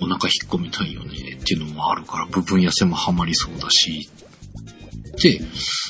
[0.00, 4.08] お腹引っ込みたいよね、っていうのもあるから、部分痩せもハマりそうだし、
[5.22, 5.40] で、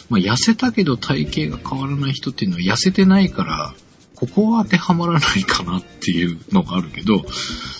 [0.08, 3.74] まあ、痩せたけど体型が変わらない人っていうのは痩せてないから、
[4.18, 7.24] ここは当てはまらないかなっていうのがあるけど、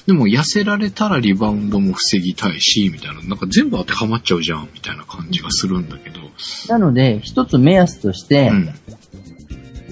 [0.07, 6.21] でも痩せられたらリバウンドも防ぎたいし、みたいな、なんか全部当てはまっちゃうじゃん、みたいな感じがするんだけど、
[6.69, 8.75] なので、一つ目安としてう、ん。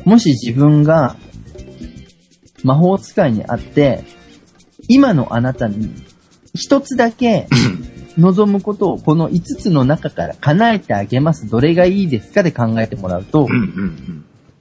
[0.05, 1.17] もし自分が
[2.63, 4.05] 魔法使いにあって、
[4.87, 5.91] 今のあなたに
[6.55, 7.49] 一つだけ
[8.17, 11.51] 望むことをこの5つの中から叶えてあげます。
[11.51, 13.49] どれがいいですかで考えてもらうと。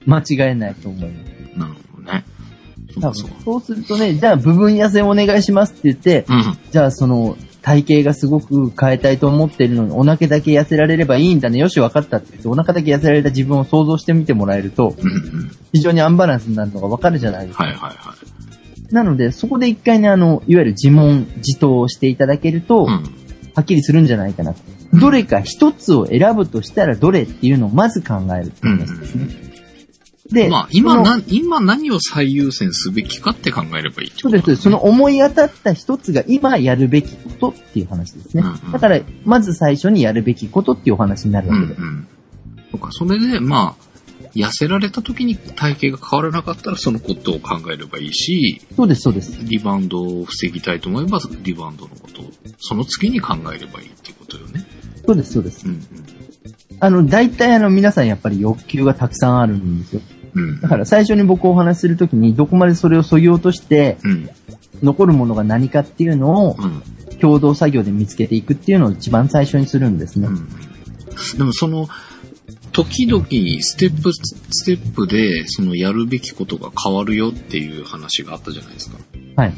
[0.04, 1.35] 間違えないと思います。
[3.00, 3.14] 多分。
[3.44, 6.58] そうするとね、じゃあ部分痩せお願いしますって言って、うん。
[6.70, 11.58] じゃあその体型がすごく変えたいと思っているのにお腹だけ痩せられればいいんだね。
[11.58, 15.50] よし分かったって言ってお腹だけ痩せられた自分を想像してみてもらえると、うんうん。
[15.72, 17.46] 非常にアンバランスになるのが分かるじゃない？
[17.46, 17.64] ですか。
[17.64, 18.14] はいはいは
[18.90, 18.94] い。
[18.94, 23.04] なので、そこで一回ね、あの、いわゆる自問、自答をしていただけると、はうん。
[23.60, 24.54] っきりするんじゃないかな。
[24.92, 29.26] どれか一つを選ぶとしたらどれっていうのをまず考えるっていう話ですね。
[30.30, 34.62] で、まあ、今今何を最優先すべきかって考えればいいってことそうです。
[34.62, 38.72] その思い当たった一つが今やるべきことっていう話ですねうんうん。
[38.72, 41.80] だから、まず最初にやるべきことっていうお話になるうんわけで。
[41.80, 42.08] うん。
[42.72, 43.86] そうか、それで、まあ、
[44.34, 49.38] 痩せられた時に体型が変わらなかったらそのことを考えればいいし、そうです、そうです。
[49.42, 54.66] リバウンドを防ぎたいと思えば、リバウンドのことを、その次に考えればいいっていうことよね。
[55.06, 55.70] そうです、そうですう。
[55.70, 55.82] ん
[56.78, 60.02] あの、大体あの、皆さんやっぱり欲求がたくさんあるんですよ。
[60.02, 60.15] うん。
[60.36, 60.68] うんだ。
[60.68, 64.30] から最初に僕お話しするときに、どこまでそれを削ぎ落として、うん。
[64.82, 66.82] 残るものが何かっていうのを、うん。
[67.18, 70.28] 共同作業で見つけていくっていうのを一番最初にするんですね。
[70.28, 70.48] うん。
[71.38, 71.88] でもその、
[72.72, 73.24] 時々
[73.60, 78.98] ステップ、ステップで、そのやるべきことが変わるよっていう話があったじゃないですか。
[79.36, 79.54] はい。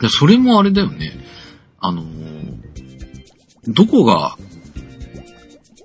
[0.00, 1.12] でそれもあれだよね。
[1.80, 2.58] あのー
[3.70, 4.36] どこが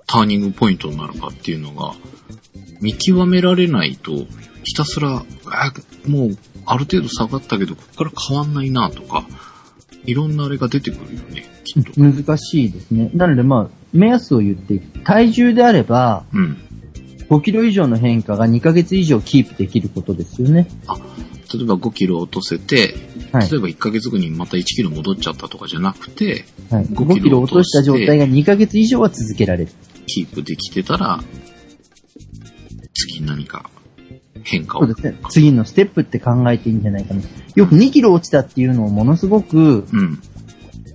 [0.06, 1.94] ターニングポイントになるかっていうのが
[2.80, 4.26] 見極められないと、
[4.64, 5.72] ひたすら、あ
[6.06, 9.26] もうある程度下がったけど、ここから変わんないなとか、
[10.06, 11.92] いろんなあれが出てくるよね、きっと。
[12.00, 13.10] 難しいですね。
[13.14, 15.00] なのでまあ、目安を言っていく。
[15.00, 16.58] 体重であれば、うん。
[17.28, 20.68] 5キロ以上の変化が2ヶ月以上キープできることですよね。
[21.52, 22.94] 例えば5キロ落とせて、
[23.32, 29.72] はい例えば1ヶ月後にまた1キロ戻っちゃったとかじゃなくて、はい、5 5キロ落とした状態が2ヶ月以上は続けられる。
[30.06, 31.20] キープできてたら、
[32.94, 33.70] 次何か
[34.44, 34.84] 変化を。
[34.84, 35.18] そうですね。
[35.30, 37.22] 次のステップって考えていいんじゃないかな。
[37.54, 40.18] よく2キロ落ちたっていうのをものすごくうん。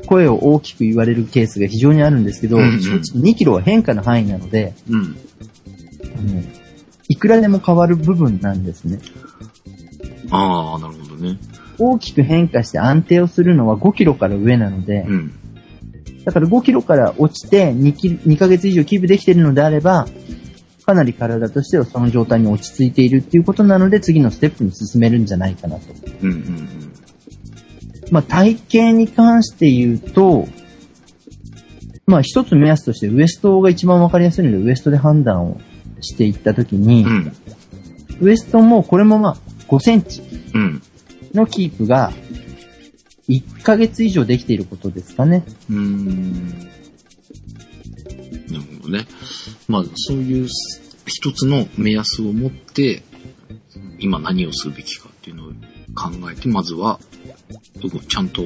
[0.06, 5.18] 声を大きく言われるケースが非常にあるんですけど、うんうん正直2キロは変化の範囲なので、うん。
[6.18, 6.41] あの
[7.08, 9.00] いくらでも変わる部分なんですね。
[10.32, 11.38] ああ、なるほどね。
[11.78, 15.34] 大きく変化して安定をするのは5キロから上なので、うん。
[16.26, 20.08] だから5キロから落ちて2キロ2ヶ月以上キープできているのであれば、
[20.90, 25.84] かなり体としてはその状態に落ち着いているっていうことなので、次のステップに進めるんじゃないかなと。
[26.24, 26.94] うんうん
[28.10, 30.48] まあ、体型に関して言うと、
[32.08, 35.62] まあ、一つ目安としてウエストが一番わかりやすいので、ウエストで判断を
[36.02, 37.12] していったときに、うん。
[37.12, 38.26] うん。
[38.26, 39.38] ウエストもこれもまあ、
[39.68, 40.24] 5センチ
[40.56, 40.82] うん。
[41.36, 42.12] のキープが、
[43.28, 45.44] 1ヶ月以上できていることですかね。
[45.70, 46.79] うーん。
[48.52, 49.08] なるほどね。
[49.68, 50.47] まあ、そういう
[51.06, 53.04] 一つの目安を持って、
[54.00, 55.47] 今何をするべきかっていうのを
[55.95, 57.00] 考えて、まずは、
[58.08, 58.43] ちゃんと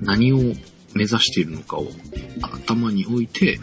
[0.00, 0.38] 何を
[0.94, 1.86] 目指しているのかを
[2.42, 3.60] 頭に置いて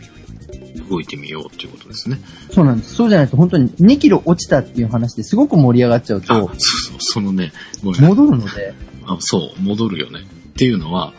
[0.89, 2.19] 動いてみようっていうことですね。
[2.51, 2.95] そうなんです。
[2.95, 7.51] そうじゃないと本当に2キロ落ちたっていう話ですごく盛り上がっちゃうあ、そうと、そう、そのね、
[7.83, 8.73] ごめん戻るので、
[9.05, 10.21] あそう、戻るよね。
[10.21, 11.13] っていうのは、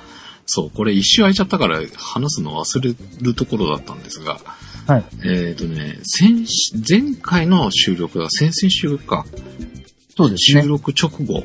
[0.53, 4.41] そう、これ一周空いちゃったから話すの忘れるところだったんですが、
[4.89, 5.05] はい。
[5.25, 9.25] えっ、とね、先し、前回の収録が先々週か、
[10.17, 10.63] そうですね。
[10.63, 11.45] 収録直後、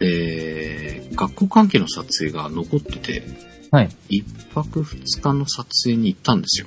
[0.00, 3.22] えー、学校関係の撮影が残ってて、
[3.70, 3.88] はい。
[4.08, 6.66] 一泊二日の撮影に行ったんですよ。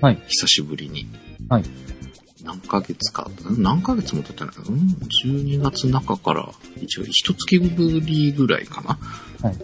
[0.00, 0.20] はい。
[0.26, 1.06] 久しぶりに。
[1.48, 1.64] はい。
[2.44, 4.68] 何ヶ月か、ん何ヶ月も経ってないかな。
[4.68, 4.78] うん、
[5.24, 8.98] 12月中から、一応一月ぶりぐらいかな？
[9.48, 9.56] はい。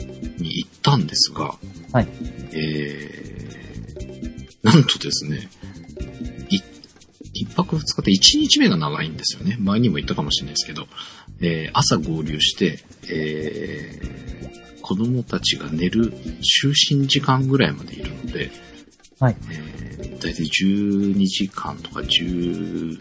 [0.42, 1.54] に行ったんですが、
[1.92, 2.08] はい。
[2.52, 5.48] えー、なんとですね、
[6.48, 6.60] い
[7.32, 9.56] 一泊二日って一日目が長いんですよね。
[9.60, 10.88] 前にも言ったかもしれないですけど、
[11.40, 18.50] えー朝合流して、えー、子供たちが寝る就寝時間ぐらいまでいるので、
[19.18, 19.36] はい。
[19.50, 19.79] えー、
[20.20, 22.98] だいたい12時間とか13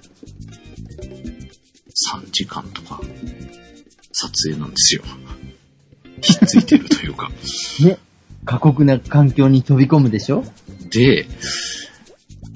[2.32, 3.02] 時間とか
[4.12, 5.04] 撮影なんですよ。
[6.22, 7.30] ひっついてるというか。
[7.82, 7.98] ね。
[8.46, 10.44] 過酷な環境に飛び込むでしょ？
[10.90, 11.28] で、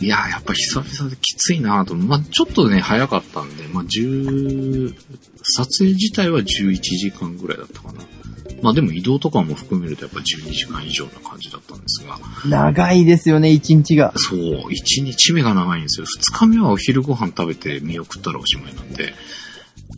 [0.02, 1.94] いや、やっぱ久々できついなと。
[1.96, 4.96] まあ、ちょっとね、早かったんで、まあ、10、
[5.44, 6.46] 撮影自体は11
[6.82, 8.02] 時間ぐらいだったかな。
[8.64, 14.14] まあでも移動とかも含めるとやっぱ12時間以上な感じだったんですが、長いですよね、1日が。
[14.16, 14.40] そう、
[14.70, 16.06] 1日目が長いんですよ。
[16.06, 19.14] 2日目はお昼ご飯食べて見送ったらおしまいなんで、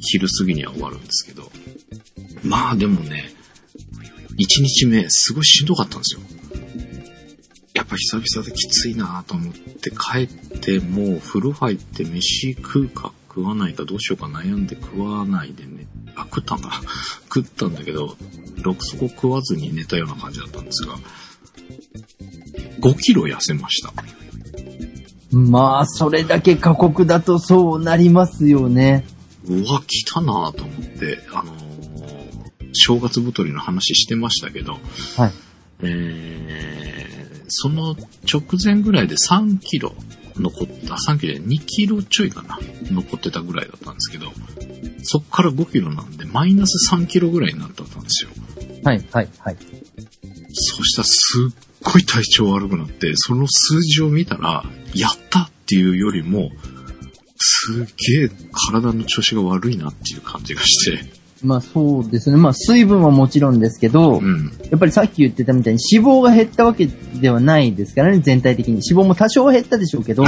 [0.01, 1.51] 昼過ぎには終わるんですけど。
[2.43, 3.31] まあでもね、
[4.37, 6.21] 1日目すごいしんどかったんですよ。
[7.75, 15.85] やっぱ久々できついなと思って帰ってもう風呂入って飯食うか食わないかどうしようか悩んで食わないでね、
[16.15, 16.81] あ、食ったんかな
[17.33, 18.17] 食ったんだけど、
[18.61, 20.97] ろくそこ食わずに寝たような感じだったんですが、
[22.79, 23.93] 5キロ痩せました。
[25.31, 29.05] まあ、それだけ過酷だとそうなりますよね。
[29.47, 31.65] うわ、来たなと思って、あのー
[32.75, 34.73] 正月太りの話してましたけど、
[35.17, 35.31] はい。
[35.81, 37.95] えー、その
[38.31, 39.93] 直前ぐらいで3キロ
[40.37, 42.59] 残った、3キロで2キロちょいかな、
[42.91, 44.31] 残ってたぐらいだったんですけど、
[45.03, 48.29] そっから5キロなんで、マイナス3キロぐらいになったんですよ。
[48.83, 49.57] はい、はい、はい。
[50.53, 54.63] そしたらすっごい体調悪くなって、その数字を見たら、
[54.93, 56.51] やったっていうよりも、
[57.37, 58.29] すげえ
[58.71, 61.14] 体の調子が悪いなっていう感じがして、
[61.45, 62.37] まあそうですね。
[62.37, 64.51] まあ水分はもちろんですけど、うん。
[64.69, 68.81] やっぱりさっき言ってたみたいに脂肪が減ったわけではないですからね、全体的に。
[68.87, 70.23] 脂肪も多少は減ったでしょうけど、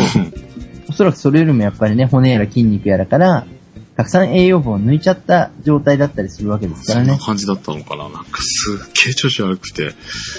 [0.90, 3.48] おそらくそれよりもやっぱりね、骨やら筋肉やらから、
[3.96, 7.24] たくさん栄養分を抜いちゃった状態だったりするわけですかそんならね。
[7.24, 9.86] 感じだったのかななんかすっげえ調子悪くて。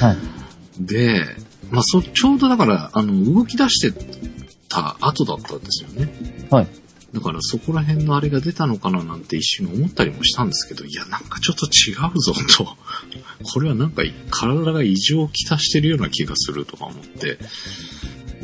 [0.00, 0.16] はい。
[0.78, 1.24] で、
[1.70, 4.06] まあそ、ちょうどだから、あの、動き出して
[4.68, 6.08] た後だったんですよね。
[6.50, 6.66] はい。
[7.14, 12.76] だからそこら辺のあれが出たのかななんて一瞬思ったりもしたんですけど、いや、なんかちょっと違うぞと。
[13.42, 17.38] これはなんか体が異常をきたしてるような気がするとか思って。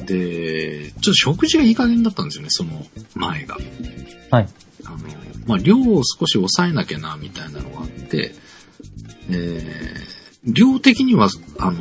[0.06, 3.58] で、ちょっと食事がいい加減だったんですよね、その前が。
[4.30, 4.48] はい。
[4.84, 4.98] あの、
[5.46, 8.34] まあ、量を少し抑えなきゃな、みたいなのがあって、
[9.30, 11.78] えー、量的には、あの、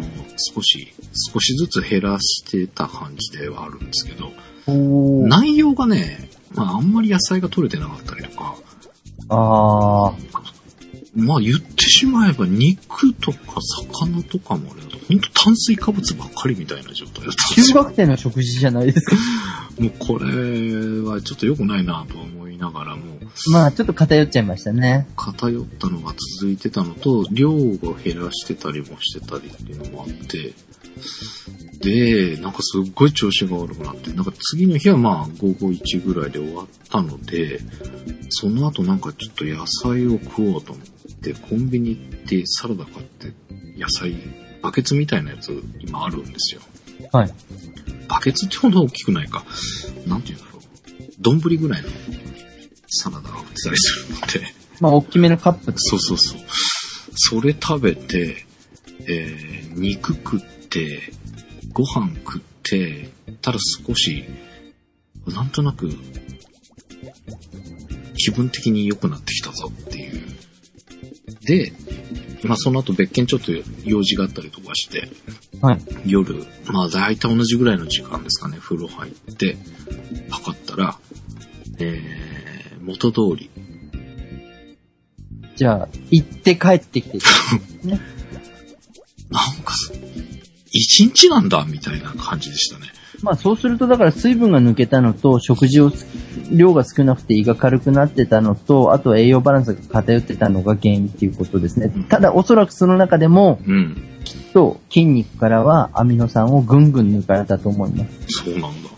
[0.54, 0.94] 少し、
[1.34, 4.32] 少しずつ減らしてた感じではあるんですけど。
[4.66, 8.56] 内容がね、まあ、あんまり野菜が取れてなかったりとか、
[9.30, 10.44] あー。
[11.16, 13.38] まあ、言ってしまえば肉とか
[13.92, 17.62] 魚とかもあれだと、ほんと炭水化物ばっかりみたいな状態だった。
[17.62, 19.16] 中学生の食事じゃないですか。
[19.80, 20.26] もうこれ
[21.02, 23.20] はちょっと良くないなと思いながらも、
[23.52, 25.08] まあちょっと偏っちゃいましたね。
[25.16, 30.54] 偏ったのが続いてたのと、量を減らしてたりもしてたりっていうのもあって、
[31.80, 37.60] で、なんかすっごい調子が悪くなって、なんか次の日はまあ午後1ぐらいで終わったので、
[38.30, 40.86] その後なんかちょっと野菜を食おうと思っ
[41.22, 43.34] て、コンビニ行ってサラダ買って、
[43.78, 44.16] 野菜、
[44.62, 46.62] バケツみたいなやつ今あるんですよ。
[47.12, 47.34] はい。
[48.08, 49.44] バケツってほど大きくないか。
[50.08, 50.62] なんていうんだろう。
[51.20, 51.90] 丼ぐらいの
[52.88, 56.40] サラダが売ってたりするので、まあ大きめのカップってそうそうそう。
[57.16, 58.46] それ食べて、
[59.08, 60.53] えー、肉食って、
[61.72, 63.10] ご飯食って、
[63.42, 64.26] ただ少し、
[65.28, 65.90] なんとなく、
[68.18, 70.22] 気分的に良くなってきたぞっていう。
[71.46, 71.74] で、
[72.44, 73.52] まあその後別件ちょっと
[73.84, 75.10] 用事があったりとかして、
[75.62, 75.82] はい。
[76.06, 79.58] 夜まあ大体同じぐらいの時間ですかね、風呂入って、
[80.30, 80.98] 測ったら、
[81.80, 83.50] えー、元通り。
[85.56, 87.18] じゃあ、行って帰ってきて。
[87.84, 88.00] ね。
[89.30, 89.74] なんか
[90.74, 92.88] す、一日なんだ、みたいな感じでしたね。
[93.22, 96.06] まあそうすると、だから水分が抜けたのと、食事をす、
[96.52, 101.90] 量が少なくて胃が軽くなってたのと、あとは栄養バランスが偏ってたのが原因っていうことですね。
[102.10, 104.10] ただ、おそらくその中でも、うん。
[104.26, 108.44] きっと筋肉からはアミノ酸をぐんぐん抜かれたと思います。
[108.44, 108.90] そうなんだ。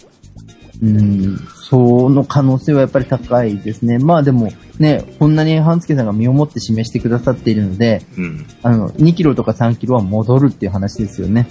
[0.82, 3.98] うん、その可能性はやっぱり高いですね。
[3.98, 8.46] まあでも、ね、こんなに半助さんが身をもって示してくださっているので、うん。
[8.62, 11.48] あの、2キロとか3キロは戻るっていう話ですよね。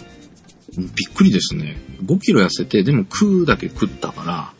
[0.76, 1.76] びっくりですね。
[2.04, 4.52] 5キロ痩せて、でも食うだけ食ったから、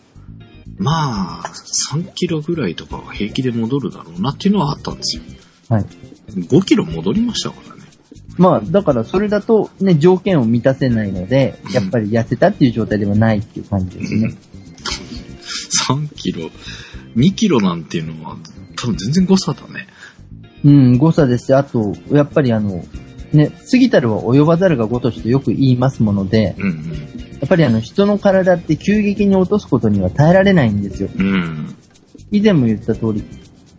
[0.78, 1.52] まあ、
[1.92, 5.22] 3キロぐらいとかは平気で戻るだろうなっていうのはあったんですよ。
[5.68, 5.86] はい。
[6.36, 7.82] 5キロ戻りましたからね。
[8.36, 14.34] まあ、だからそれだとね、条件を満たせないので、やっぱり痩せたっていう状態ではないっていう感じですね。
[15.88, 16.50] 3キロ、
[17.16, 18.36] 2キロなんていうのは、
[18.76, 19.86] 多分全然誤差だね。
[20.64, 22.84] うん、誤差ですし、あと、やっぱりあの、
[23.36, 31.10] ね、過ぎたるは及ばざるがごとしとよく言いますもので、うんやっぱりあの、人の体って急激に落とすことには耐えられないんですよ。
[31.14, 31.26] うん。
[31.26, 31.76] うん。
[32.30, 33.22] 以前も言った通り、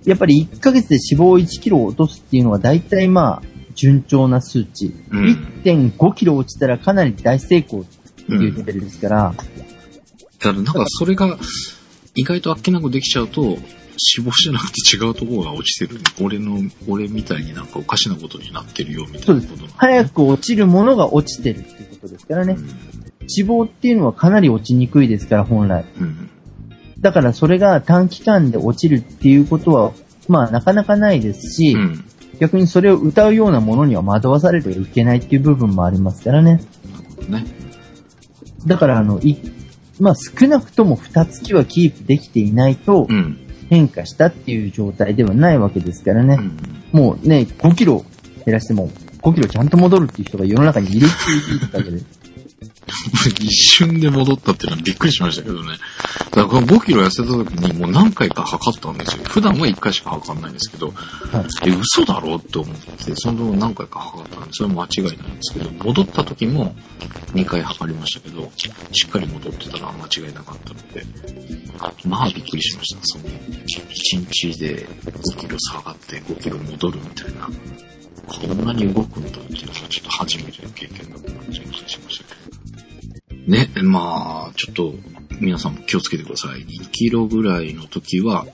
[0.05, 3.43] やっぱり1ヶ月で脂肪を1キロ落とすっていうのは大体まあ、
[3.73, 4.93] 順調な数値。
[5.09, 5.25] うん
[5.63, 7.83] 1.5キロ落ちたらかなり大成功っ
[8.27, 9.43] ていうレベルですから、だ
[10.39, 11.37] からなんかそれが、
[12.13, 13.57] 意外とあっけなくできちゃうと、
[14.17, 15.99] 脂肪じゃなくて違うところが落ちてる。
[16.21, 22.55] 俺の、俺みたいになんかおかしなことになってるよ、みたいなことな早く落ちるものが落ちてるっていうことですからね。
[22.57, 25.85] うん脂肪っていうのはかなり落ちにくいですから、本来。
[25.99, 26.29] うん。
[26.99, 29.91] だからそれが短期間で落ちるっていうことは、
[30.27, 32.05] まあなかなかないですし、うん。
[32.39, 36.61] 逆にそれを歌うようなものには惑わされてはいけないっていう部分もありますからね。
[37.29, 37.45] ね。
[38.65, 39.37] だからあの、い、
[39.99, 43.44] まあ少なくとも2月はキープできていないとうん。
[43.69, 46.37] 変化したっていう状態ではないわけですからね。
[46.93, 46.99] うん。
[46.99, 48.05] もうね、5キロ
[48.45, 48.89] 減らしても
[49.21, 51.99] 5キロちゃんと戻るっていう人が世の中にいるっていうだけで。
[53.39, 55.77] 一瞬で戻ったっていうのはびっくりしましたけどね。
[56.31, 59.23] だから5キロ痩せた時にもう何回か測ったんですよ。
[59.25, 60.93] 普段は1回しか測んないんですけど、は
[61.63, 61.69] い。
[61.69, 66.75] え、嘘だろって思って、その何回か測ったんで、それは間違いないんですけど、戻った時も
[67.33, 68.51] 2回測りましたけど、
[68.91, 71.05] しっかり戻ってたら間違いなかったので、
[72.05, 73.01] まあびっくりしました。
[73.03, 77.49] その、1日で5キロ下がって5キロ戻るみたいな、
[78.27, 82.54] こんなに動くんだっていうのがちょっと初めての経験だった感じがしましたけど。
[83.47, 84.95] ね、まあ、ちょっと、
[85.39, 86.61] 皆さんも気をつけてください。
[86.61, 88.45] 2キロぐらいの時は、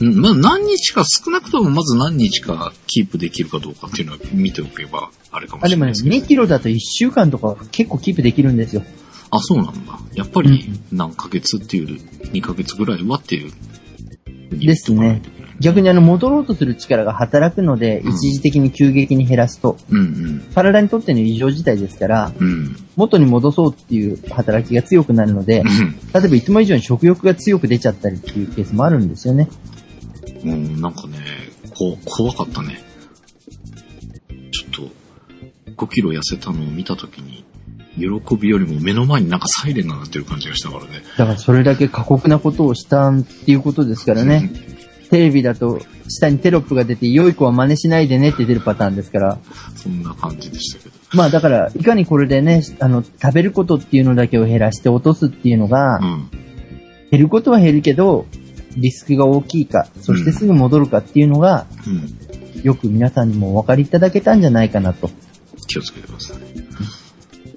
[0.00, 6.24] うんまあ何日か、少なくともまず何日かキープできるかどうかっていうのは見ておけばあれかもあ、でもね、しれないですけど。
[6.24, 8.82] 2キロだと1週間とか結構キープできるんですよ。
[9.30, 9.98] あ、そうなんだ。
[10.14, 12.00] やっぱり何ヶ月っていう、
[12.32, 13.52] 2ヶ月ぐらいはっていう。
[14.50, 15.22] ですね。
[15.60, 22.46] 逆にあの、戻ろうとする力が働くので、うん一時的に急激に減らすと、うん体にとっての異常事態ですから、うん。
[22.46, 22.76] うん。
[22.96, 25.64] 元に戻そうっていう働きが強くなるので、
[26.14, 29.48] 例えばいつも以上に食欲が強く出ちゃったりっていうケースもあるんですよね。
[30.44, 30.50] うん。
[30.50, 31.18] うん、なんかね、
[31.70, 32.80] こ怖かったね。
[34.52, 34.88] ちょっ
[35.66, 37.44] と、5キロ痩せたのを見たときに、
[37.98, 41.02] 喜びよりも目の前になんかサイレンが鳴ってる感じがしたからね。
[41.16, 44.50] だからそれだけ過酷なことをしたっていうことですからね。
[45.08, 49.38] テレビだと下にテロップが出て、良い子は真似しないでねって出るパターンですから。
[49.76, 50.94] そんな感じでしたけど。
[51.14, 56.30] まあだから、いかにこれでね、あの、食べることっていうのだけを減らして落とすっていうのがう、ん。
[57.10, 58.26] 減ることは減るけど、
[58.76, 62.62] リスクが大きいか、そしてすぐ戻るかっていうのが、うん。
[62.62, 65.10] よく皆さんにもお分かりいただけたんじゃないかなと。
[65.66, 66.34] 気をつけてくださ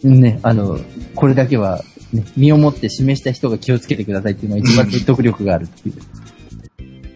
[0.03, 0.07] い。
[0.07, 0.79] ね、あの、
[1.15, 1.83] これだけは、
[2.13, 5.95] ね、身をもって示した人が気をつけてくださいっていうのが一番説得力があるっていう。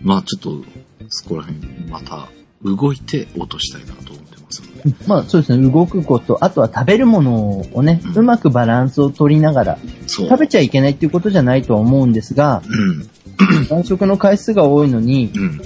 [0.05, 0.63] まあちょっと、
[1.09, 2.29] そこら辺、また、
[2.63, 4.95] 動いて落としたいなと思ってますので。
[5.07, 9.77] まあそうですね、動くこと、あとは食べるものをね、うんうまくバランスを取りながら。
[10.07, 13.65] 食べちゃいけないっていうことじゃないとは思うんですが、うん。
[13.67, 15.61] 間食の回数が多いのに、うん。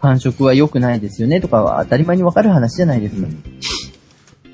[0.00, 3.26] 間食は良くないですよねとかは当たり前にわかる話じゃないですか。
[3.26, 3.42] うん。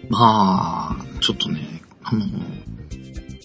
[0.08, 2.24] まあ、ちょっとね、あの、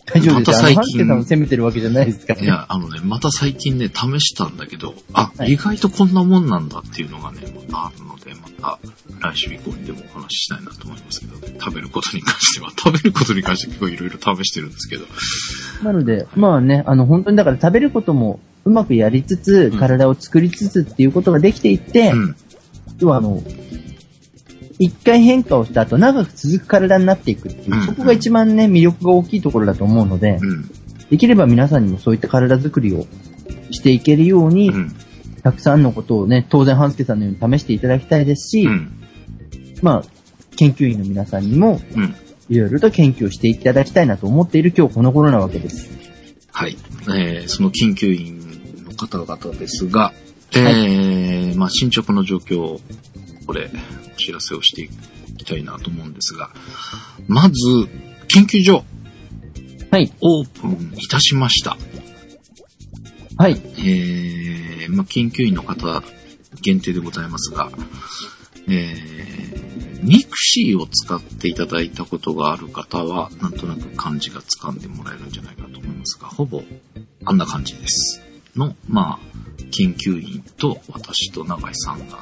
[0.06, 0.52] 大丈夫です。
[0.52, 2.46] また最近ハンめてるわけじゃないですからね。
[2.46, 8.80] いや、あのね、また最近ね、試したんだけど、あ、はい意外とこんなもんなんだっていうのがね、またあるので、また
[9.32, 15.06] 来週以降にでもお話ししたいなと思いますけどね、食べることに関しては、 食べることに関して結構いろいろ試してるんですけど、
[15.84, 22.36] なので、まあね、あの、本当にだから食べることもうまくやりつつ、うん体を作りつつっていうことができていって、うん。
[23.00, 23.44] 要はあの、
[24.80, 30.70] 一回変化をした後、長く続く体になっていくっていうう、んそこが一番ね、魅力が大きいところだと思うので、うん。
[31.10, 33.06] できれば皆さんにもそういった体作りを
[33.72, 34.96] していけるように、うん。
[35.44, 38.92] たくさんのことをね、当然、半助さんのように試していただきたいですし、うん。
[39.82, 40.04] まあ、
[40.58, 42.16] 研究員の皆さんにも、うん。
[42.50, 45.90] いろいろと研究をしていただきたいなと思っている今日この頃なわけです。
[46.52, 46.78] はい。
[47.08, 50.14] えーその研究員の方々ですが、
[50.54, 52.82] えーまあ、進捗の状況を、
[53.46, 53.70] これ、
[54.14, 54.90] お知らせをしてい
[55.38, 56.52] きたいなと思うんですが、
[57.28, 57.54] まず、
[58.28, 58.84] 研究所、
[59.92, 60.12] はい。
[60.20, 61.78] オープンいたしました。
[63.38, 63.62] はい。
[63.78, 66.04] えー、まあ、研究員の方
[66.62, 67.70] 限定でございますが、
[68.68, 76.64] えー、 mixi を使っていただいたことがある方は、なんとなく感じが掴んでもらえるんじゃないかと思いますが、ほぼ、
[77.26, 78.22] あんな感じです。
[78.56, 79.36] の、まあ、
[79.72, 82.20] 研究員と私と永井さんが、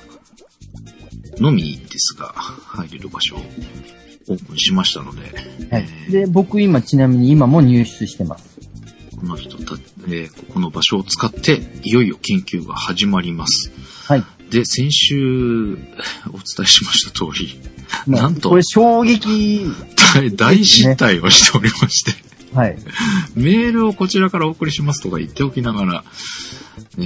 [1.37, 3.39] のみですが、入れる場所を
[4.29, 5.21] オープンしましたので、
[5.69, 6.09] はいえ。
[6.09, 8.59] ーで、僕今ちなみに今も入室してます。
[9.19, 9.75] この人た、
[10.07, 13.71] えーここの場所を使って、いよいよ研究が始まります。
[14.05, 14.23] はい。
[14.49, 15.79] で、先週、お伝
[16.61, 17.59] えしました通り、
[18.05, 19.65] まあなんとこれ衝撃、
[20.13, 22.11] 大大失態をしておりまして、
[22.53, 22.77] はい。
[23.35, 26.03] メールをこちらからお送りしますとか言っておきながら、
[26.99, 27.01] え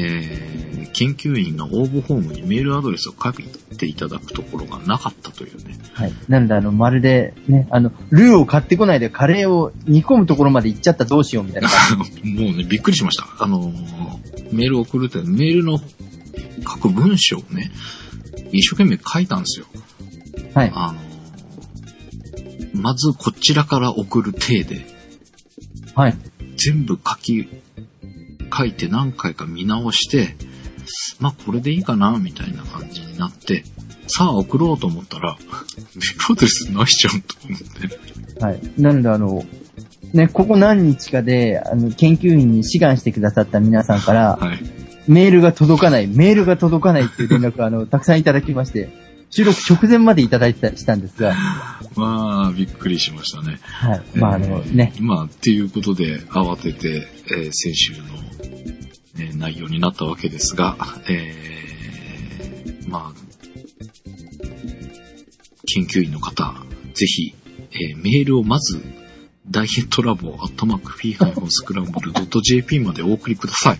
[0.63, 0.67] ー
[0.97, 3.33] 研究員の応募フォームにメールアドレスを書い
[3.77, 5.77] ていただくところがなかったというね。
[5.93, 6.13] はい。
[6.27, 11.99] なんであの、まるで、ね、あの、ルーを買ってこないでカレーを煮込むところまで行っちゃったらどうしようみたいな感
[12.33, 13.27] もうね、びっくりしました。
[13.37, 17.71] あのーメールを送るって、メールの書く文章をね、
[18.51, 19.67] 一生懸命書いたんですよ。
[20.33, 20.43] じ。
[20.55, 20.71] はい。
[20.73, 21.07] あのー
[22.73, 24.96] まずこちらから送る体で、
[25.97, 26.17] はい。
[26.57, 27.49] 全部書き、
[28.55, 30.35] 書いて何回か見直して、
[31.19, 33.63] まあこれでいいかな、みたいな感じになって、
[34.05, 38.45] さあ送ろうと思ったら、メールアドレスないじゃんと思って。
[38.45, 38.61] はい。
[38.77, 39.43] なのであの、
[40.13, 44.59] ね、ここ何日かで、あの、研究員に志願してくださった皆さんから、はい。
[45.07, 51.35] メールが届かない、メールが届かないっていう連絡をあの、たくさんいただきまして、収録直前までいただいてたしたんですが、
[51.95, 53.59] まあ、びっくりしましたね。
[53.61, 54.01] はい。
[54.15, 57.99] まああの、ね、まあ、っていうことで、慌てて、えー先週の、
[59.19, 63.19] えー内容になったわけですが、えーまあ、
[65.65, 66.55] 研究員の方、
[66.93, 67.33] ぜひ、
[67.71, 68.81] えーメールをまず、
[69.49, 73.79] ダイエットラボ、アットマーク、フィーハイフンスクランブル .jp までお送りください。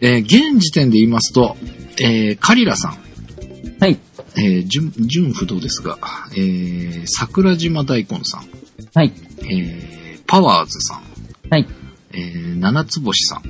[0.00, 1.56] えー現時点で言いますと、
[1.98, 2.98] えーカリラさん、
[3.80, 3.98] はい。
[4.36, 5.98] えー、純、純不動ですが、
[6.32, 8.48] えー、桜島大根さん、
[8.94, 9.12] はい。
[9.38, 11.02] えー、パワーズさん、
[11.50, 11.68] はい。
[12.12, 13.42] えー、七つ星さん、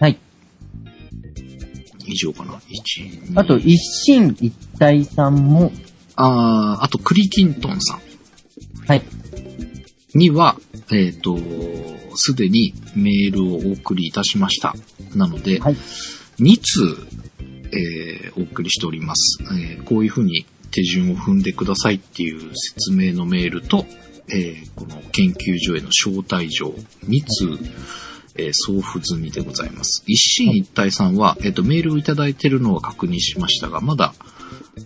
[0.00, 0.18] はい。
[2.06, 2.60] 以上かな。
[2.68, 5.72] 一、二あと、一心一体さんも、
[6.16, 7.98] あーあと、クリキントンさ
[8.86, 8.98] はい。
[8.98, 10.56] んには、
[10.92, 11.36] えっ、と、
[12.14, 14.74] すでにメールをお送りいたしました。
[15.14, 15.76] なので、はい。
[16.38, 17.06] 2通、
[17.72, 23.86] えーお送りしております、えーこういうふうに手順を踏んでくださいっていう説明のメールと、
[24.28, 26.68] えーこの研究所への招待状
[27.06, 27.58] 2通、
[28.36, 30.02] えー送付済みでございます。
[30.06, 34.14] 一進一退さんは、えっ、と、メールをいただいているのは確認しましたが、まだ、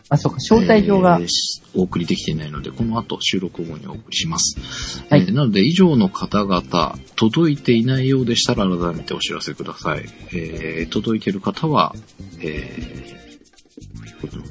[0.08, 5.02] あ、そうか、招待状がえー、しお送りできていないので、この後収録後にお送りします。
[5.10, 10.04] はいえーなので、以上の方々、届いていないようでしたら改めてお知らせください。
[10.32, 11.94] えー届いている方は、
[12.40, 13.18] えー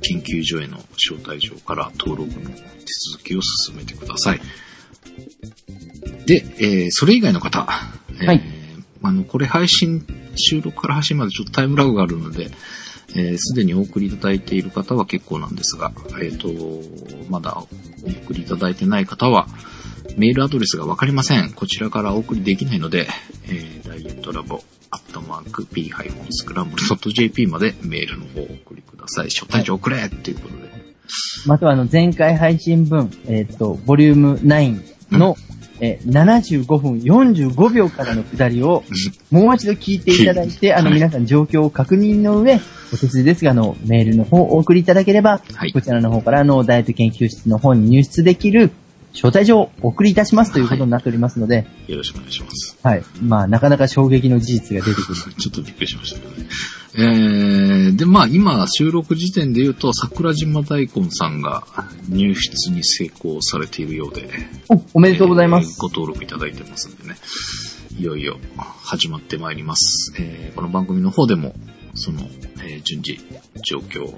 [0.01, 2.55] 研究所への招待状から登録の手
[3.11, 4.41] 続きを進めてください。
[6.25, 7.67] で、えーそれ以外の方、
[8.19, 8.41] えーはい
[9.03, 12.49] あの、これ配信、収録から配信までちょっとタイムラグがあるので、
[13.17, 16.49] えーすでにお送りいただいている方は結構なんですが、えっ、と、
[17.29, 19.47] まだお送りいただいてない方は、
[20.17, 21.51] メールアドレスがわかりません。
[21.51, 23.07] こちらからお送りできないので、
[23.47, 24.61] えーダイエットラボ、
[24.91, 29.27] アットマーク、p-scramble.jp までメールの方をお送りください。
[29.27, 30.67] 招待状くれっていうことで。
[31.47, 35.35] またはあの、前回配信分、えっ、と、ボリューム9の、
[35.79, 38.83] えー75分45秒からの下りを、
[39.31, 42.59] もう一度聞いていただいて、あの、はい皆さん状況を確認の上、
[42.93, 48.71] お手数ですが、あの、メールの方をお送りいただければ、はいこちらの方から、あの、ダイエット研究室の方に入室できる、
[49.13, 52.77] 招待状をお送りいたしますということになっておりますので、よろしくお願いします。
[52.83, 53.03] はい。
[53.21, 55.17] まあ、なかなか衝撃の事実が出てくる。
[55.37, 56.47] ちょっとびっくりしましたけどね。
[56.99, 61.63] えー、で、まあ今収録時点で言うと、桜島大根さんが
[62.09, 64.27] 入室に成功されているようで、
[64.67, 65.69] お、おめでとうございます。
[65.69, 67.15] えーご登録いただいてますんでね。
[67.99, 68.39] いよいよ
[68.83, 70.13] 始まってまいります。
[70.19, 71.53] えーこの番組の方でも、
[71.93, 72.21] その、
[72.63, 73.19] えー順次、
[73.63, 74.17] 状況を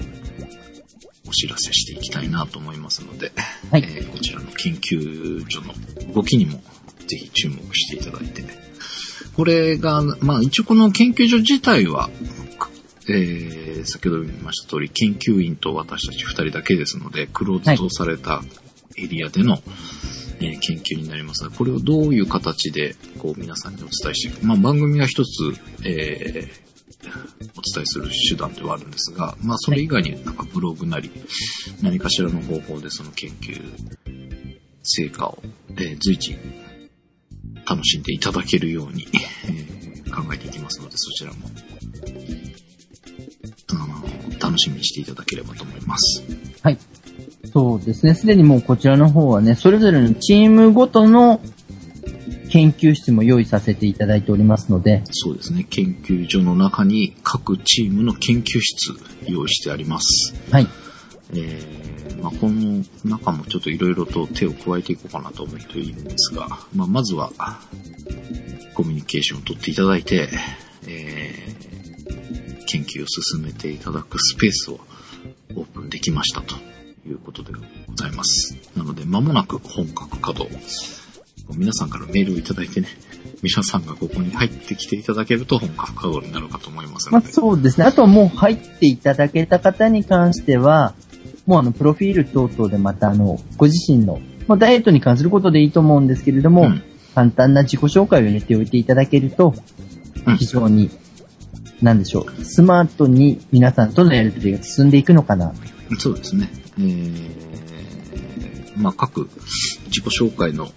[1.27, 3.33] お知らせしていきたいなと思いますので、
[3.71, 6.61] はいえーこちらの研究所の動きにも
[7.07, 8.43] ぜひ注目していただいて、
[9.35, 12.09] これが、まあ一応この研究所自体は、
[13.09, 18.41] えー先ほど言いました通り、研究員と私たち二人だけですので、クローズドされた
[18.97, 19.59] エリアでの、
[20.39, 24.45] えー研究になりますが、これをどういう形で、こう皆さんにお伝えしていく。
[24.45, 25.29] まあ番組が一つ、
[25.85, 26.69] えー
[27.01, 31.09] お伝えする手段ではあるんですが、まあそれ以外になんかブログなり、
[31.81, 33.57] 何かしらの方法でその研究
[34.83, 35.41] 成果を、
[35.77, 36.37] え随時
[37.65, 39.07] 楽しんでいただけるように、
[39.47, 41.49] え考えていきますので、そちらも、
[43.71, 46.23] あの楽しみにしていただければと思います。
[46.61, 46.77] はい。
[47.53, 48.13] そうですね。
[48.13, 51.41] すでにもうこちらの方はね、それぞれのチームごとの
[52.49, 55.65] 研究室も用意させていただいておりますので、そうですね。
[55.69, 58.93] 研究所の中に各チームの研究室
[59.27, 60.33] 用意してあります。
[60.51, 60.67] はい。
[61.33, 61.89] えー
[62.21, 67.31] まあ、この中もちょっといろいろと手を加えていこうかなと思っているんですが、まあ、まずは、
[68.73, 70.29] コミュニケーションを取っていただいて、
[70.87, 71.68] えー
[72.69, 74.79] 研究を進めていただくスペースを
[75.55, 76.55] オープンできましたと
[77.07, 77.51] いうことで
[77.87, 78.55] ございます。
[78.77, 80.57] なので、間もなく本格稼働。
[81.55, 82.87] 皆さんからメールをいただいてね、
[83.41, 87.33] 皆さんがここに入ってきていただけると本格稼働になるかと思いますまあので。
[87.33, 87.85] そうですね。
[87.85, 90.93] あとはもう入っていただけた方に関しては、
[91.47, 96.83] もうあの、プロフィール等々でまたあの、ご自身の、まあダイエットに関することでいいと思うんですけれども、うん
[97.15, 99.53] 簡単な自己紹介を入れておいていただけると
[100.25, 100.89] うん、非常に、
[101.81, 105.53] なんでしょう、スマートに皆さんとのやりとりが進んでいくのかな。
[105.97, 106.49] そうですね。
[106.77, 107.33] えー、
[108.77, 109.29] まあ、各
[109.87, 110.69] 自己紹介の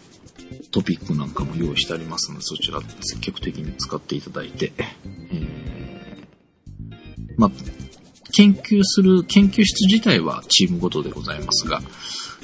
[0.70, 6.24] トピックなんかも用意してありますので、そちら積極的に使っていただいて、えー、
[7.36, 7.50] まあ、
[8.32, 11.82] 研究する研究室自体はチームごとでございますが、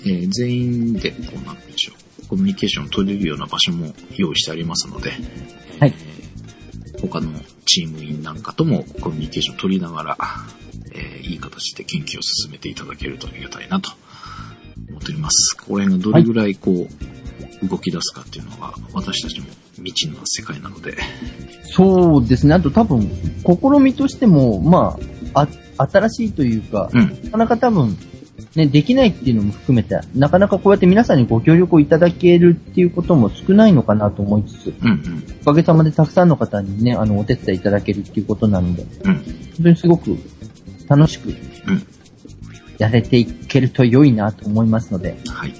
[0.05, 1.93] えー全員で、こうなんでしょ
[2.25, 5.13] う、コミュニケーションを取れるような場所も用意してありますので、
[5.81, 5.95] はい
[7.01, 7.31] 他の
[7.69, 10.17] チーム員なんかともコミュニケーションを取りながら、
[10.95, 13.91] えーいい形で研究を進めていただけるとありがたいなと
[14.89, 15.57] 思っております。
[15.57, 20.97] これがどれぐらいこう、動き出すかっていうのが私たちも未知の世界なので、
[21.65, 22.55] そうですね。
[22.55, 23.11] あと多分、
[23.45, 24.99] 試みとしても、ま
[25.35, 25.47] あ、
[25.77, 27.97] あ、新しいというか、うん、なかなか多分、
[28.59, 39.25] ね、できないっていうのも含めて、なかなかこうやって皆さんにご協力をいただけるっていうことも少ないのかなと思いつつ、うん、うん、おかげさまでたくさんの方にね、あの、お手伝いいただけるっていうことなので、うん、本
[39.63, 40.19] 当にすごく
[40.89, 41.37] 楽しくうん。
[42.79, 45.55] やれていけると良いなと思いますので、はい。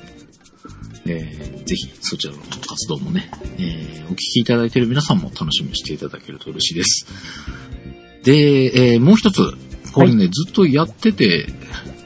[1.07, 7.07] えーぜひそちらの活動もね、えーお聞きいただいている皆さんも楽しみにしていただけると嬉しいです。
[8.25, 9.41] で、えーもう一つ、
[9.93, 11.98] これね、ずっとやってて、ま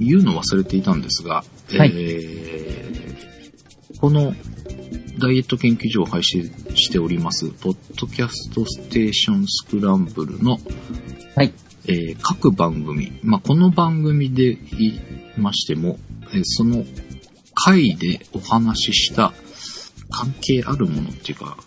[0.00, 1.44] 言うの忘れていたんですが、
[1.76, 2.90] はいえー
[4.00, 4.32] この
[5.18, 10.58] ダイエット研究所を配信しております、ポッドキャストステーションスクランブルの
[11.36, 11.52] はい。
[11.86, 15.00] えー各番組、まあ、この番組で言い
[15.36, 15.98] ましても、
[16.32, 16.84] えーその
[17.54, 19.34] 回でお話しした
[20.08, 21.58] 関係あるものっていうか、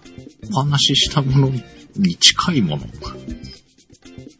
[0.51, 1.51] お話ししたもの
[1.95, 2.83] に近いもの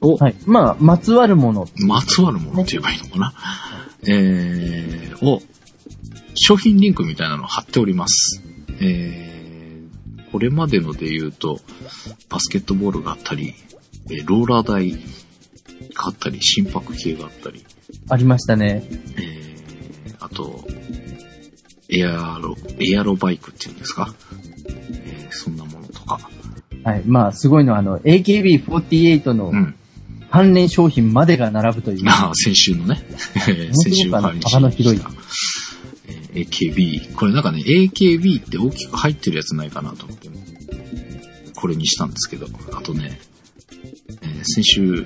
[0.03, 0.35] を、はい。
[0.45, 1.67] まあ、まつわるもの。
[1.87, 3.33] まつわるものって言えばいいのかな、
[4.05, 5.41] えー、を、
[6.35, 8.43] 商品リンクみたいなのを貼っております。
[8.81, 11.59] えー、これまでので言うと、
[12.29, 13.53] バスケットボールがあったり、
[14.09, 14.91] えーローラー台
[15.93, 17.65] があったり、心拍計があったり、
[18.09, 18.83] ありましたね。
[19.17, 20.65] えー、あと、
[21.89, 24.13] エアロ、エアロバイクっていうんですか、
[24.57, 26.19] えー、そんなものとか。
[26.83, 27.03] はい。
[27.05, 29.75] まあ、すごいのは、あの、AKB48 のうん。
[30.33, 32.09] 関連商品までが並ぶという。
[32.09, 33.05] ああ、先週のね、
[33.47, 35.01] えー先週本当配に幅の広い
[36.33, 37.13] AKB。
[37.13, 40.29] これなんかね、AKB って大きく入ってるやつないかなと思って、
[41.53, 43.19] これにしたんですけど、あとね、
[44.23, 45.05] えー先週、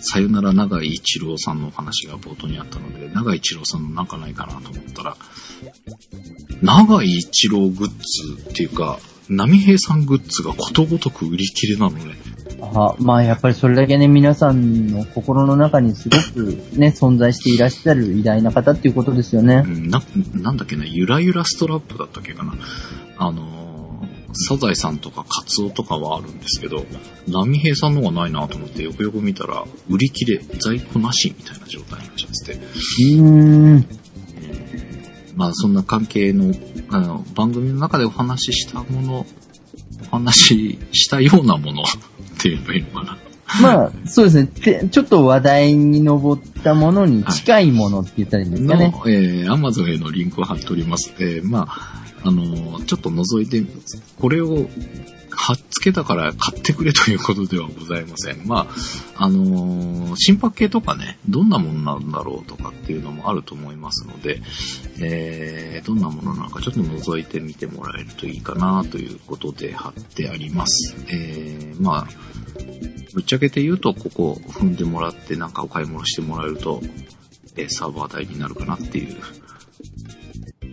[0.00, 5.16] さよなら長井一郎さんのお話が冒頭にあったので、長井一郎さんのなんかないかなと思ったら、
[6.62, 12.16] 長井一郎グッズっていうか、波平さんグッズがことごとく売り切れなのね。
[12.60, 19.68] あまあ、やっぱりそれだけね、皆さんの心の中にすごくね、存在していらっしゃる偉大な方っていうことですよねう。
[19.68, 20.02] んな、
[20.34, 22.54] なんだっけな、ゆらゆらストラップだったっけかな。
[23.16, 26.84] あのー、サザエさんとかカツオとかはあるんですけど、
[27.28, 33.22] 波平さんのがないなと思ってよくよく見たら、売り切れ、在庫なしみたいな状態になっちゃってて、うー
[33.78, 33.88] ん。
[35.36, 36.52] まあそんな関係の、
[36.90, 39.26] あの、番組の中でお話ししたもの、
[40.10, 41.84] お話ししたようなもの
[42.38, 43.18] って言えばいいのかな。
[43.62, 44.46] まあ、そうですね。
[44.46, 48.90] てちょっと話題に上ったものに近いものって言ったらいいんですかね。
[48.90, 51.14] の、えー、Amazon へのリンクを貼っております。
[51.18, 53.62] えー、まあ、あのーちょっと覗いて、
[54.20, 54.68] これを
[55.40, 58.46] 貼っつけたから買ってくれということではございません。
[58.46, 58.66] ま
[59.16, 64.42] あ、あのー心拍計とかね、どんなものなんだろうとかっていうのもあると思いますので、
[65.00, 70.96] えー、どんなものなのかちょっと覗いてみてもらえるといいかなということで貼ってあります。
[71.08, 72.08] えー、まあ、
[73.14, 76.82] ぶっちゃけて言うと、ここ踏んでもらってなんかお買い物してもらえると、
[77.56, 79.16] えーサーバー代になるかなっていう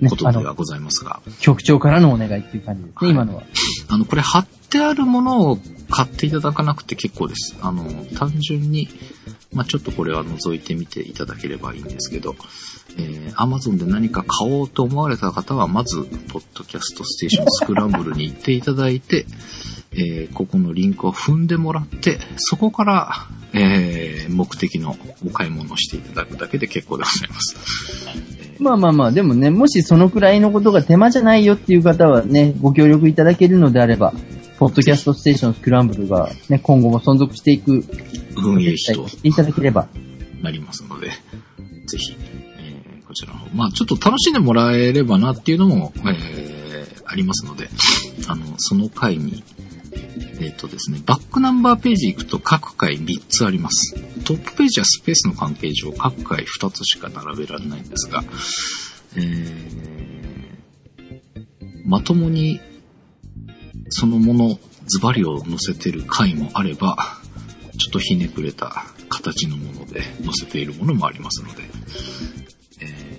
[0.09, 3.43] ことではございますが、局長からのお願いっていう感じですね、はい今のは。
[3.87, 5.57] あの、これ貼ってあるものを
[5.89, 7.55] 買っていただかなくて結構です。
[7.61, 7.83] あの、
[8.17, 8.89] 単純に、
[9.53, 12.35] まあ、ちょっとこれは覗いてみていただければいいんですけど、
[12.97, 19.25] えー、Amazon で何か買おうと思われた方は、まず、ポッドキャストステーションスクランブルに行っていただいて、
[19.93, 28.34] えー、ここのリンクを踏んでもらって、そこから、えー、目的のお買い物をしていただくだけで結構でございます。
[28.59, 34.13] まあまあまあ、でもね、もしそのくらいのことが手間じゃないよっていう方はね、ご協力いただけるのであれば、
[34.57, 37.83] ポッドキャストステーションスクランブルがね、今後も存続していく、
[38.37, 39.87] 運営費としていただければ。
[40.41, 41.07] なりますので、
[41.87, 42.15] ぜひ、
[42.59, 46.45] えーこちらの方、まあちょっと楽しんでもらえればなっていうのも、えー
[47.07, 47.69] ありますので、
[48.27, 49.43] あの、その回に、
[50.39, 53.95] えっ、とですね、バックナンバーページ行くと各回3つあります。
[54.23, 58.23] トップページはスペースの関係上各回2つしか並べられないんですが、
[59.17, 59.95] えー
[61.85, 62.59] まともに
[63.89, 66.97] そのものズバリを載せてる回もあれば、
[67.77, 71.63] ちょっとひねくれた形のもので載せているものもありますので、
[72.81, 73.15] えー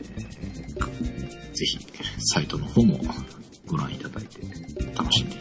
[1.57, 1.79] ぜひ
[2.19, 3.01] サイトの方も
[3.67, 4.41] ご覧いただいて
[4.95, 5.36] 楽しんで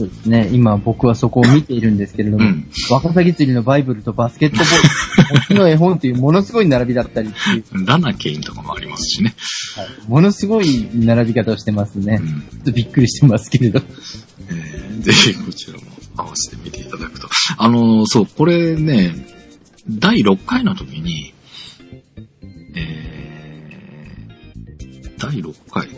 [0.00, 0.08] そう。
[0.08, 9.34] ですね、今僕はそこを見ているんですけれども、うんワカサギ釣りのバイブルとバスケットボール、星の絵本というものすごい並びだったりっていう、ラナケインとかもありますしね。
[9.76, 12.20] はいものすごい並び方をしてますね。
[12.20, 13.80] うんちょっとびっくりしてますけれど。
[14.48, 15.84] えーぜひこちらも
[16.16, 17.28] 合わせてみていただくと。
[17.56, 19.14] あのーそう、これね、
[19.88, 21.32] 第6回の時に、
[22.74, 25.88] えー、第6回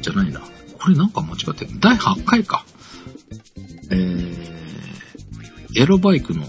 [0.00, 0.40] じゃないな。
[0.78, 1.70] これなんか間違ってる。
[1.80, 2.64] 第8回か。
[3.90, 6.42] えー、エロバイクの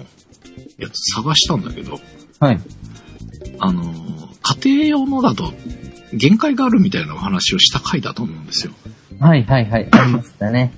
[0.77, 1.99] やつ探したんだけど、
[2.39, 2.59] はい。
[3.59, 4.15] あのー
[4.63, 5.53] 家庭用のだと
[6.13, 8.73] 限界があるみたいなお話をした回だと思うんですよ。
[9.19, 10.71] はいはいはい、ありましたね。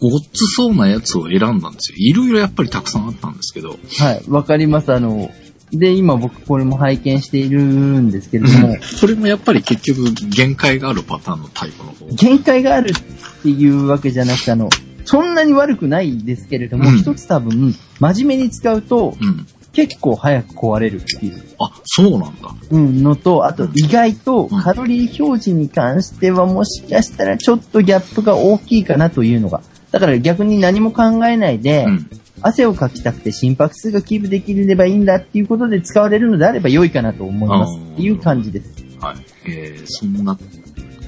[0.00, 1.96] ごっつそうなやつを選んだんですよ。
[1.98, 4.92] いろいろやっぱりたくさんあったんですけど、はい、わかります。
[4.92, 5.30] あの、
[5.72, 12.06] で、今僕これも拝見しているんですけれども、それもやっぱり結局限界があるパターンのタイプの方。
[12.14, 12.94] 限界がある
[13.38, 14.68] っていうわけじゃなくて、あの、
[15.04, 19.46] そんなに悪くないですけれども、うん一つ多分、真面目に使うと、うん。
[19.72, 22.52] 結構早く壊れるっていう、あ、そうなんだ。
[22.70, 29.62] うん、のと、あと意外とうんカロリー表示に関してはもしかしたらちょっとギャップが大きいかなというのが。
[29.92, 32.10] だから逆に何も考えないで、うん。
[32.42, 38.70] 汗をかきたくて心拍数がキープできればいいんだっていうことで使われるのであれば良いかなと思いますっていう感じです。
[39.00, 39.16] はい。
[39.46, 40.36] えー、そんな、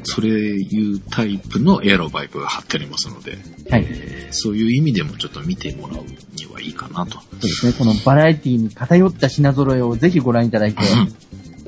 [0.05, 3.39] それいうタイプのエアロバイクが貼ってありますので、
[3.71, 3.87] はい。
[3.89, 6.05] えーそういう意味でもちょっと見てもらう
[6.37, 7.21] にはいいかなと。
[7.21, 7.73] そうですね。
[7.73, 10.83] このバラエティに偏った品揃えをぜひご覧いただいて、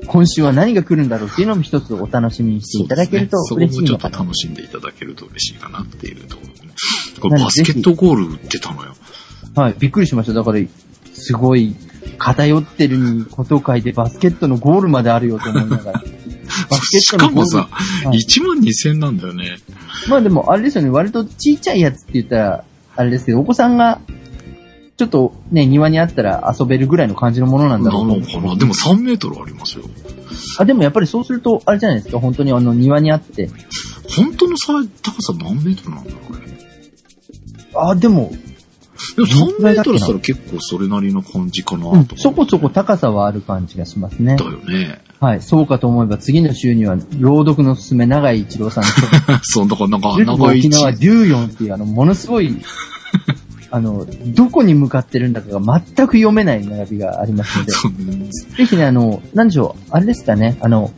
[0.07, 4.19] 今週は何が来るんだろうっていうのも一つお楽しみにしていただけるとそうですね、そこもちょっと嬉しいのかな。
[4.19, 6.53] 楽しんでいただけると嬉しいかなっていうところ。
[7.21, 8.95] これバスケットゴール売ってたのよ。
[9.55, 9.75] はい。
[9.77, 10.33] びっくりしました。
[10.33, 10.59] だから、
[11.13, 11.75] すごい
[12.17, 16.03] 偏ってるにこと書いてバスケットのゴールまであるよと思いながら。
[16.99, 19.57] しかもさ、はい1万2000円なんだよね。
[20.07, 22.63] まあでも、あれですよね、割とちっちゃいやつって言ったら、
[22.95, 23.99] あれですけど、お子さんが、
[24.97, 29.85] ちょっとね、庭にあったら遊べるぐらいの感じのものなんだなろうと思うのかなでも3メートルありますよ。
[30.59, 33.49] あ、でもやっぱりそうすると、あれじゃないですか、本当にあの庭にあって。
[34.15, 36.59] 本当のさ高さ何メートルなんだろうね。
[37.75, 38.31] あ、でも、
[39.15, 44.45] でも3どんくらいだっけなメートルしたら結構それなりの感じかなとうんそこそこ高さはある感じがしますねだ。
[44.45, 45.01] よね。
[45.19, 48.89] はい、そうかと思えば次の週には、朗読のすすめ、長井一郎さんと、
[49.43, 50.67] そう、だからなんか、長い位置。
[50.67, 52.57] 沖縄デューヨンっていうあの、ものすごい、
[53.71, 57.71] あの、どこに向かってるんだかが全く読めない並びがありますので、
[58.57, 60.91] ぜひね、あの、なんでしょう、あれですかね、あの、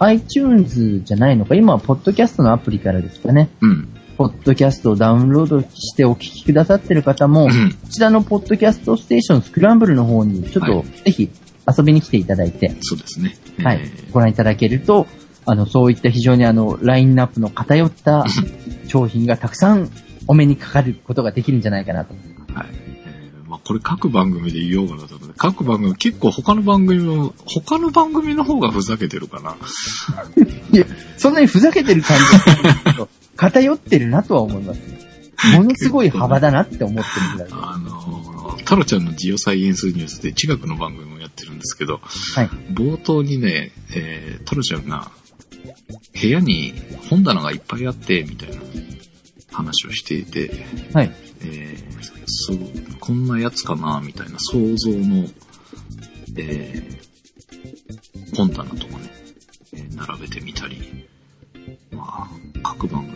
[0.00, 3.88] iTunes じゃないのか、今はポッドキャストのアプリからですかね、うん。
[4.16, 7.72] ポッドキャストをダウンロードしてお聞きくださってる方も、うん。
[7.72, 11.30] こちらのポッドキャストステーションスクランブルの方に、ちょっとはいぜひ
[11.66, 13.36] 遊びに来ていただいて、そうですね。
[13.62, 15.06] はいえー、ご覧いただけると、
[15.46, 18.24] あの、そういった非常にあの、ラインナップの偏った
[18.88, 19.90] 商品がたくさん
[20.26, 22.14] お目にかかることができるんじゃないかなと。
[22.54, 22.66] はい。
[23.46, 29.56] まあこれ各番組で言おうかなと思って、各番組、結構他の番組も、他の番組の方がふざけてるかな。
[30.72, 30.86] いや、
[31.18, 34.80] そんなにふざけてる感じ偏ってるなとは思います。
[35.56, 37.54] ものすごい幅だなって思ってるぐらいで。
[37.54, 42.48] あの、タロちゃんのジオサイエンスニュースで地学の番組もやってるんですけど、はい。
[42.72, 45.10] 冒頭にね、えー、タロちゃんが、
[46.20, 46.72] 部屋に
[47.10, 48.56] 本棚がいっぱいあって、みたいな
[49.52, 51.12] 話をしていて、はい。
[51.42, 51.94] えー
[52.26, 52.58] そう、
[53.00, 55.28] こんなやつかな、みたいな想像の、
[56.36, 57.04] えー
[58.36, 59.10] 本棚とかね、
[59.74, 61.03] えー並べてみたり、
[61.94, 62.28] まあ、
[62.62, 63.14] 各番組、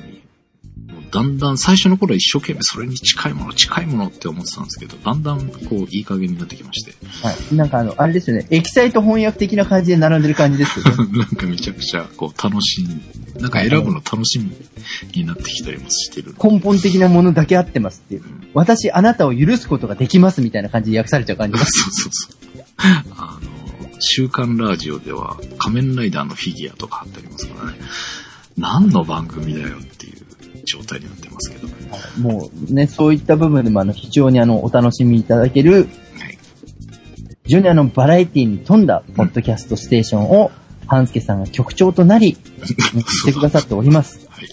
[0.93, 6.93] もうだんだん最初の頃は一生懸命それに近いもの、近いものって思ってたんですけど、だんだんこう、いい加減になってきまして、
[7.23, 7.55] はい。
[7.55, 10.93] なんかあの、あれですよね、エキサイト翻訳的な感じで並んでる感じですよね。
[11.19, 14.51] なんかめちゃくちゃこう、楽しい、なんか選ぶの楽しみ
[15.15, 16.35] になってきたりもしてる。
[16.43, 18.23] 根本的なものだけ合ってますっていう。
[18.55, 21.65] 私、あなたを許すことができますみたいな感じで訳されちゃう感じが。
[21.67, 22.39] そうそうそう。
[23.17, 23.49] あの、
[24.01, 27.79] 週刊ラジオでは仮面ライダーのフィギュアとか貼ってありますからね。
[28.59, 31.69] 何の番組だよっていう状態になってますけど。
[31.69, 31.73] は
[32.21, 35.87] もうね、そういった部分でもあの、非常にあの、お楽しみいただける、い。
[37.45, 40.51] 非常にあの、バラエティに富んだ、ポッドキャストステーションを、
[40.87, 44.27] 半助さんが局長となり、してくださっております。
[44.31, 44.49] はい。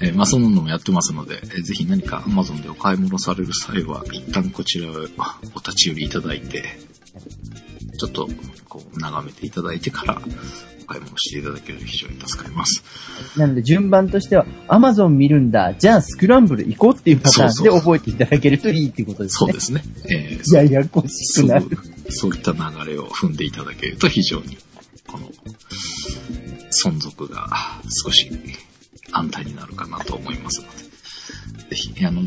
[0.00, 4.96] えーまあそんなのもやってますので、えーぜひ何か Amazon でお買い物される際は、一旦こちらをお
[5.56, 6.62] 立ち寄りいただいて、
[7.98, 8.28] ちょっと
[8.68, 12.82] こう眺めていただいてからお買い物していただけると非常に助かります。
[13.38, 19.38] なので順番としては、アマゾン見るんだ、じゃあスクランブル行こうっていうパターンで覚えていただけるといいっていうことですね。
[19.38, 19.82] そうですね。
[20.10, 21.66] えーややこしそうくなる。
[22.10, 22.58] そういった流
[22.90, 24.56] れを踏んでいただけると非常に、
[25.06, 25.30] この、
[26.70, 27.48] 存続が
[28.04, 28.30] 少し
[29.12, 30.78] 安泰になるかなと思いますので、
[31.70, 32.22] ぜひ、あの、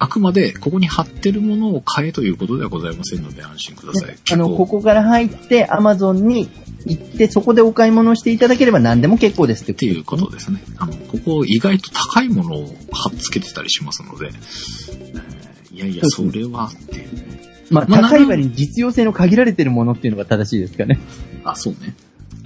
[0.00, 4.16] あくまでここに貼ってるものを買えということではございませんので安心ください。
[4.32, 6.48] あの、ここから入って、アマゾンに
[6.86, 10.62] 行って、そこでお買い物をしていただければ何でも結構ですってっていうことですね。
[10.76, 15.48] あの、ここ意外と高いものを貼っつけてたりしますので、えー
[15.78, 17.40] いやいや、それはっていうね。
[17.70, 20.98] まあ、まあ高い割に実用性の限られてるものっていうのが正しいですかね。
[21.44, 21.94] あ、そうね。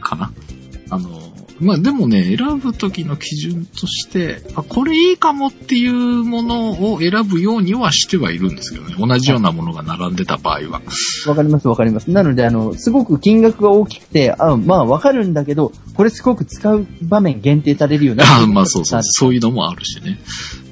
[0.00, 0.32] かな。
[0.90, 1.21] あの、
[1.62, 5.94] まあ、でもね、選ぶ時の基準として、あ、これいいかもっていう
[6.24, 8.96] ものを選ぶようにはしてはいるんですけどね。
[8.98, 10.82] 同じようなものが並んでた場合は。
[11.26, 12.10] わかりますわかります。
[12.10, 18.24] なので、あの、すごく金額が大きくて、あまあわかるんだけど、これすごく使う場面限定されるような。
[18.42, 19.00] あまあそうそう。
[19.02, 20.18] そういうのもあるしね。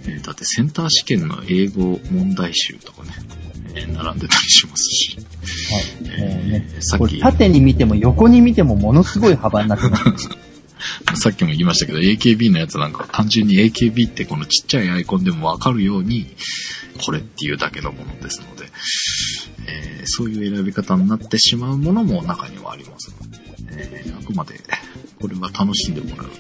[0.07, 3.11] えーだってセンター試験の英語問題集とかね、
[3.75, 5.17] えー並んでたりしますし。
[5.17, 5.25] はい。
[6.19, 10.29] えーさっき、縦に見ても横に見てもものすごい幅になってます。
[11.15, 16.27] さっきも言いましたけど、AKB のやつなんか単純に AKB ってこのちっちゃいアイコンでもわかるように、
[17.05, 18.71] これっていうだけのものですので、
[19.67, 23.39] えーそういう選び方になってしまうものも中にはありますので、
[23.73, 24.61] えーあくまで
[25.21, 26.31] これは楽しんでもらう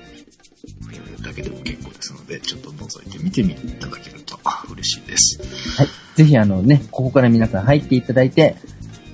[1.22, 4.38] だけでも結構ですので、ちょっと覗いてみていただけると
[4.70, 5.38] 嬉しいです。
[5.76, 5.88] はい。
[6.16, 8.56] ぜひあのね、ここから皆さん入っていただいて、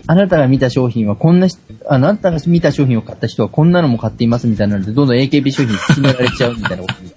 [0.09, 1.59] あなたが見た商品はこんなし、
[1.89, 7.13] あなたが見た商品を買った人はこんなのも買っていますみたいなので、どんどん AKB 商品に進められちゃうみたいなことに。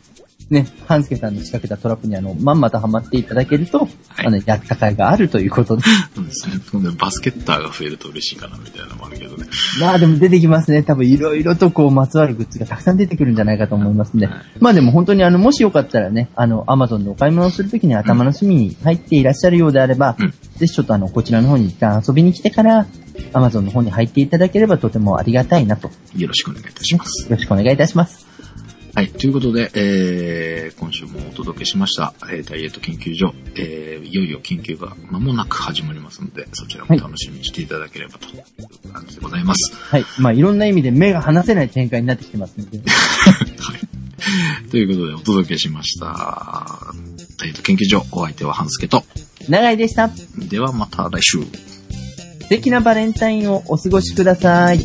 [0.50, 5.84] ね、 半助さんの仕掛けたトラップにあの、まんまとハマっていただけると、はいあの、やった甲斐があるということで。
[6.16, 6.92] そうですね。
[6.98, 9.19] バスケッターが増えると嬉しいかなみたいなのもある。
[9.82, 10.84] まあでも出てきますね。
[10.84, 14.28] 多分いろいろとこう、まつわるグッズがたくさん出てくるんじゃないかと思いますんで。
[14.28, 22.86] はいまあでも本当にあの、もしよかったらね、あの、アマゾンでお買い物をするときに頭の隅に入っていらっしゃるようであれば、うんぜひちょっとあの、こちらの方に一旦遊びに来てから、
[23.32, 25.88] アマゾンの方に入っていただければとてもありがたいなと。
[25.88, 25.94] よ
[26.24, 27.28] よろしくお願いいたします。
[27.30, 28.29] ろしくお願いいたします。
[28.96, 29.10] はい。
[29.10, 39.74] ということで、えー、今週もお届けしました、えー、ダイエット研究所、えー、いよいよ研究が間もなく始まりますので、そちらも楽しみにしていただければという感じでございます。
[39.76, 40.06] はい。
[40.20, 42.80] まあいろんな意味で目が離せない展開になってきてますので。
[42.90, 44.70] はい。
[44.70, 46.94] ということで、お届けしました。
[47.38, 49.04] ダイエット研究所、お相手は半助と、
[49.48, 50.10] 長井でした。
[50.38, 51.40] ではまた来週。
[51.40, 54.80] 素敵なバレンタインをお過ごしください。